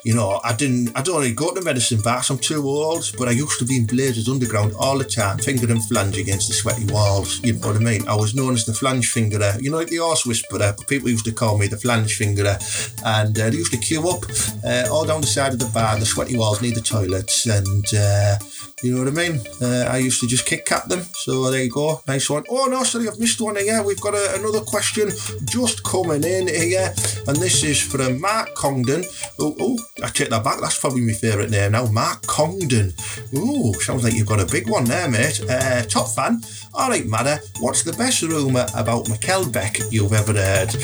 [0.05, 2.29] you know, I didn't, I don't really go to medicine bars.
[2.29, 5.71] I'm too old, but I used to be in Blazers Underground all the time, finger
[5.71, 7.41] and flange against the sweaty walls.
[7.43, 8.07] You know what I mean?
[8.07, 10.75] I was known as the flange fingerer, you know, like the horse whisperer.
[10.77, 12.59] But people used to call me the flange fingerer,
[13.05, 14.25] and uh, they used to queue up
[14.65, 17.87] uh, all down the side of the bar, the sweaty walls near the toilets, and
[17.95, 18.37] uh,
[18.85, 19.41] you know what I mean?
[19.61, 21.01] Uh, I used to just kick at them.
[21.14, 22.03] So there you go.
[22.07, 22.45] Nice one.
[22.51, 23.82] Oh, no, sorry, I've missed one here.
[23.82, 25.11] We've got a, another question
[25.45, 26.93] just coming in here.
[27.26, 29.05] And this is from Mark Congdon.
[29.41, 30.61] Oh, oh, I take that back.
[30.61, 31.87] That's probably my favourite name now.
[31.87, 32.93] Mark Congdon.
[33.35, 35.41] Ooh, sounds like you've got a big one there, mate.
[35.49, 36.43] Uh, top fan.
[36.74, 40.74] All right, Matter, what's the best rumour about Mikkel Beck you've ever heard?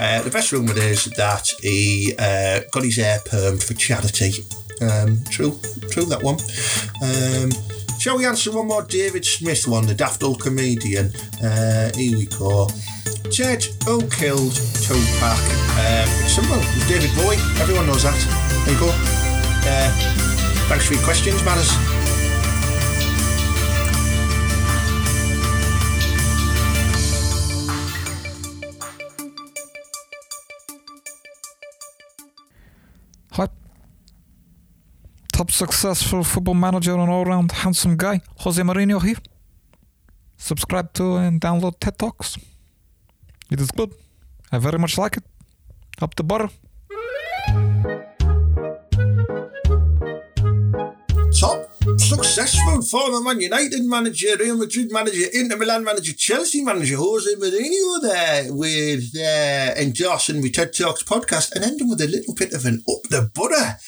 [0.00, 4.32] Uh, the best rumour is that he uh, got his hair permed for charity.
[4.80, 5.58] Um, true,
[5.90, 6.36] true that one.
[7.02, 7.50] Um,
[7.98, 11.12] shall we answer one more David Smith one, the daft old comedian?
[11.42, 12.68] Uh, here we go.
[13.30, 14.54] Ted, who killed
[14.84, 15.40] Tupac?
[15.78, 16.58] Um, simple.
[16.76, 17.36] It's David Bowie.
[17.60, 18.18] Everyone knows that.
[18.64, 18.90] There you go.
[19.66, 19.90] Uh,
[20.68, 21.93] thanks for your questions, Manners.
[35.34, 39.18] Top successful football manager and all round handsome guy, Jose Mourinho here.
[40.36, 42.38] Subscribe to and download TED Talks.
[43.50, 43.92] It is good.
[44.52, 45.24] I very much like it.
[46.00, 46.50] Up the butter.
[51.40, 51.68] Top
[51.98, 58.00] successful former Man United manager, Real Madrid manager, Inter Milan manager, Chelsea manager, Jose Mourinho
[58.02, 62.64] there with uh, endorsing my TED Talks podcast and ending with a little bit of
[62.66, 63.78] an up the butter.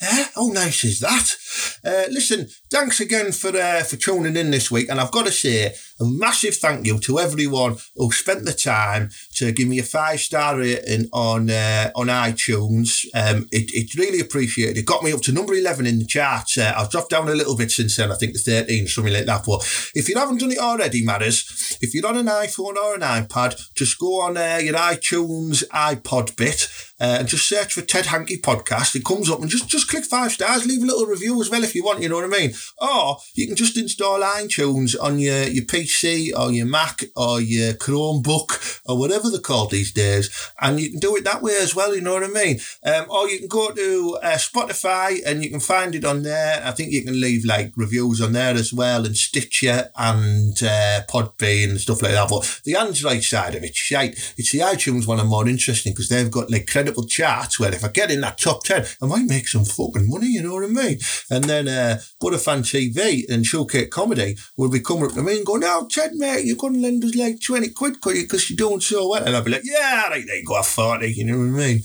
[0.00, 1.36] Yeah, how nice is that?
[1.82, 5.32] Uh, listen, thanks again for uh, for tuning in this week, and I've got to
[5.32, 9.82] say a massive thank you to everyone who spent the time to give me a
[9.82, 13.06] five star rating on uh, on iTunes.
[13.14, 14.76] Um, it, it's really appreciated.
[14.76, 16.58] It got me up to number eleven in the charts.
[16.58, 18.12] Uh, I've dropped down a little bit since then.
[18.12, 19.44] I think the thirteen, something like that.
[19.46, 19.62] But
[19.94, 21.78] if you haven't done it already, matters.
[21.80, 26.36] If you're on an iPhone or an iPad, just go on uh, your iTunes iPod
[26.36, 26.68] bit
[27.00, 28.94] uh, and just search for Ted Hankey podcast.
[28.94, 30.66] It comes up and just just click five stars.
[30.66, 32.02] Leave a little review as well if you want.
[32.02, 32.52] You know what I mean?
[32.78, 35.85] Or you can just install iTunes on your your PC
[36.36, 41.00] or your Mac or your Chromebook or whatever they're called these days, and you can
[41.00, 41.94] do it that way as well.
[41.94, 42.58] You know what I mean?
[42.84, 46.62] Um, or you can go to uh, Spotify and you can find it on there.
[46.64, 51.02] I think you can leave like reviews on there as well, and Stitcher and uh,
[51.08, 52.28] Podbean and stuff like that.
[52.28, 54.34] But the Android side of it's shite.
[54.36, 57.84] It's the iTunes one I'm more interesting because they've got like credible charts where if
[57.84, 60.28] I get in that top ten, I might make some fucking money.
[60.28, 60.98] You know what I mean?
[61.30, 65.46] And then uh, Butterfan TV and Showcase Comedy will be coming up to me and
[65.46, 68.80] go, "Now, Ted, mate, you're going to lend us like twenty quid because you're doing
[68.80, 71.66] so well." And I'll be like, "Yeah, there you go, forty." You know what I
[71.66, 71.82] mean?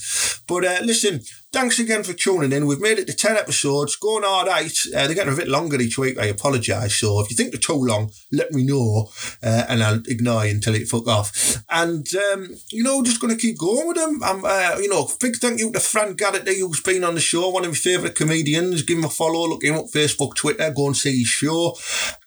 [0.48, 1.22] But uh, listen,
[1.54, 2.66] thanks again for tuning in.
[2.66, 4.74] We've made it to 10 episodes, going all right.
[4.96, 6.18] Uh, they're getting a bit longer each week.
[6.18, 6.96] I apologise.
[6.96, 9.10] So if you think they're too long, let me know
[9.44, 11.58] uh, and I'll ignore you until it fuck off.
[11.70, 14.22] And, um, you know, just going to keep going with them.
[14.24, 17.50] I'm, uh, you know, big thank you to Frank Garrity, who's been on the show,
[17.50, 18.84] one of my favourite comedians.
[18.84, 21.76] Give him a follow, look him up Facebook, Twitter, go and see his show.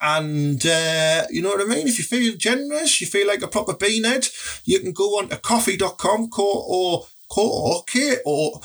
[0.00, 1.88] And, uh, you know what I mean?
[1.88, 4.30] If you feel generous, you feel like a proper beanhead,
[4.66, 8.60] you can go on to Ko-fi.com, or Ko, K-O,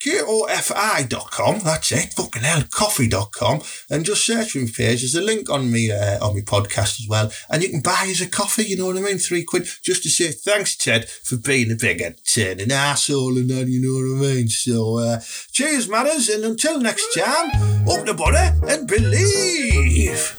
[0.00, 1.58] K-O-F-I dot com.
[1.60, 2.12] That's it.
[2.14, 3.60] Fucking hell, coffee.com.
[3.90, 5.00] And just search for my page.
[5.00, 7.30] There's a link on me, uh, on my podcast as well.
[7.50, 9.18] And you can buy us a coffee, you know what I mean?
[9.18, 13.68] Three quid, just to say thanks, Ted, for being a big entertaining asshole and that,
[13.68, 14.48] you know what I mean?
[14.48, 15.20] So, uh,
[15.52, 16.28] cheers, matters.
[16.28, 17.50] And until next time,
[17.88, 20.36] up the butter and believe.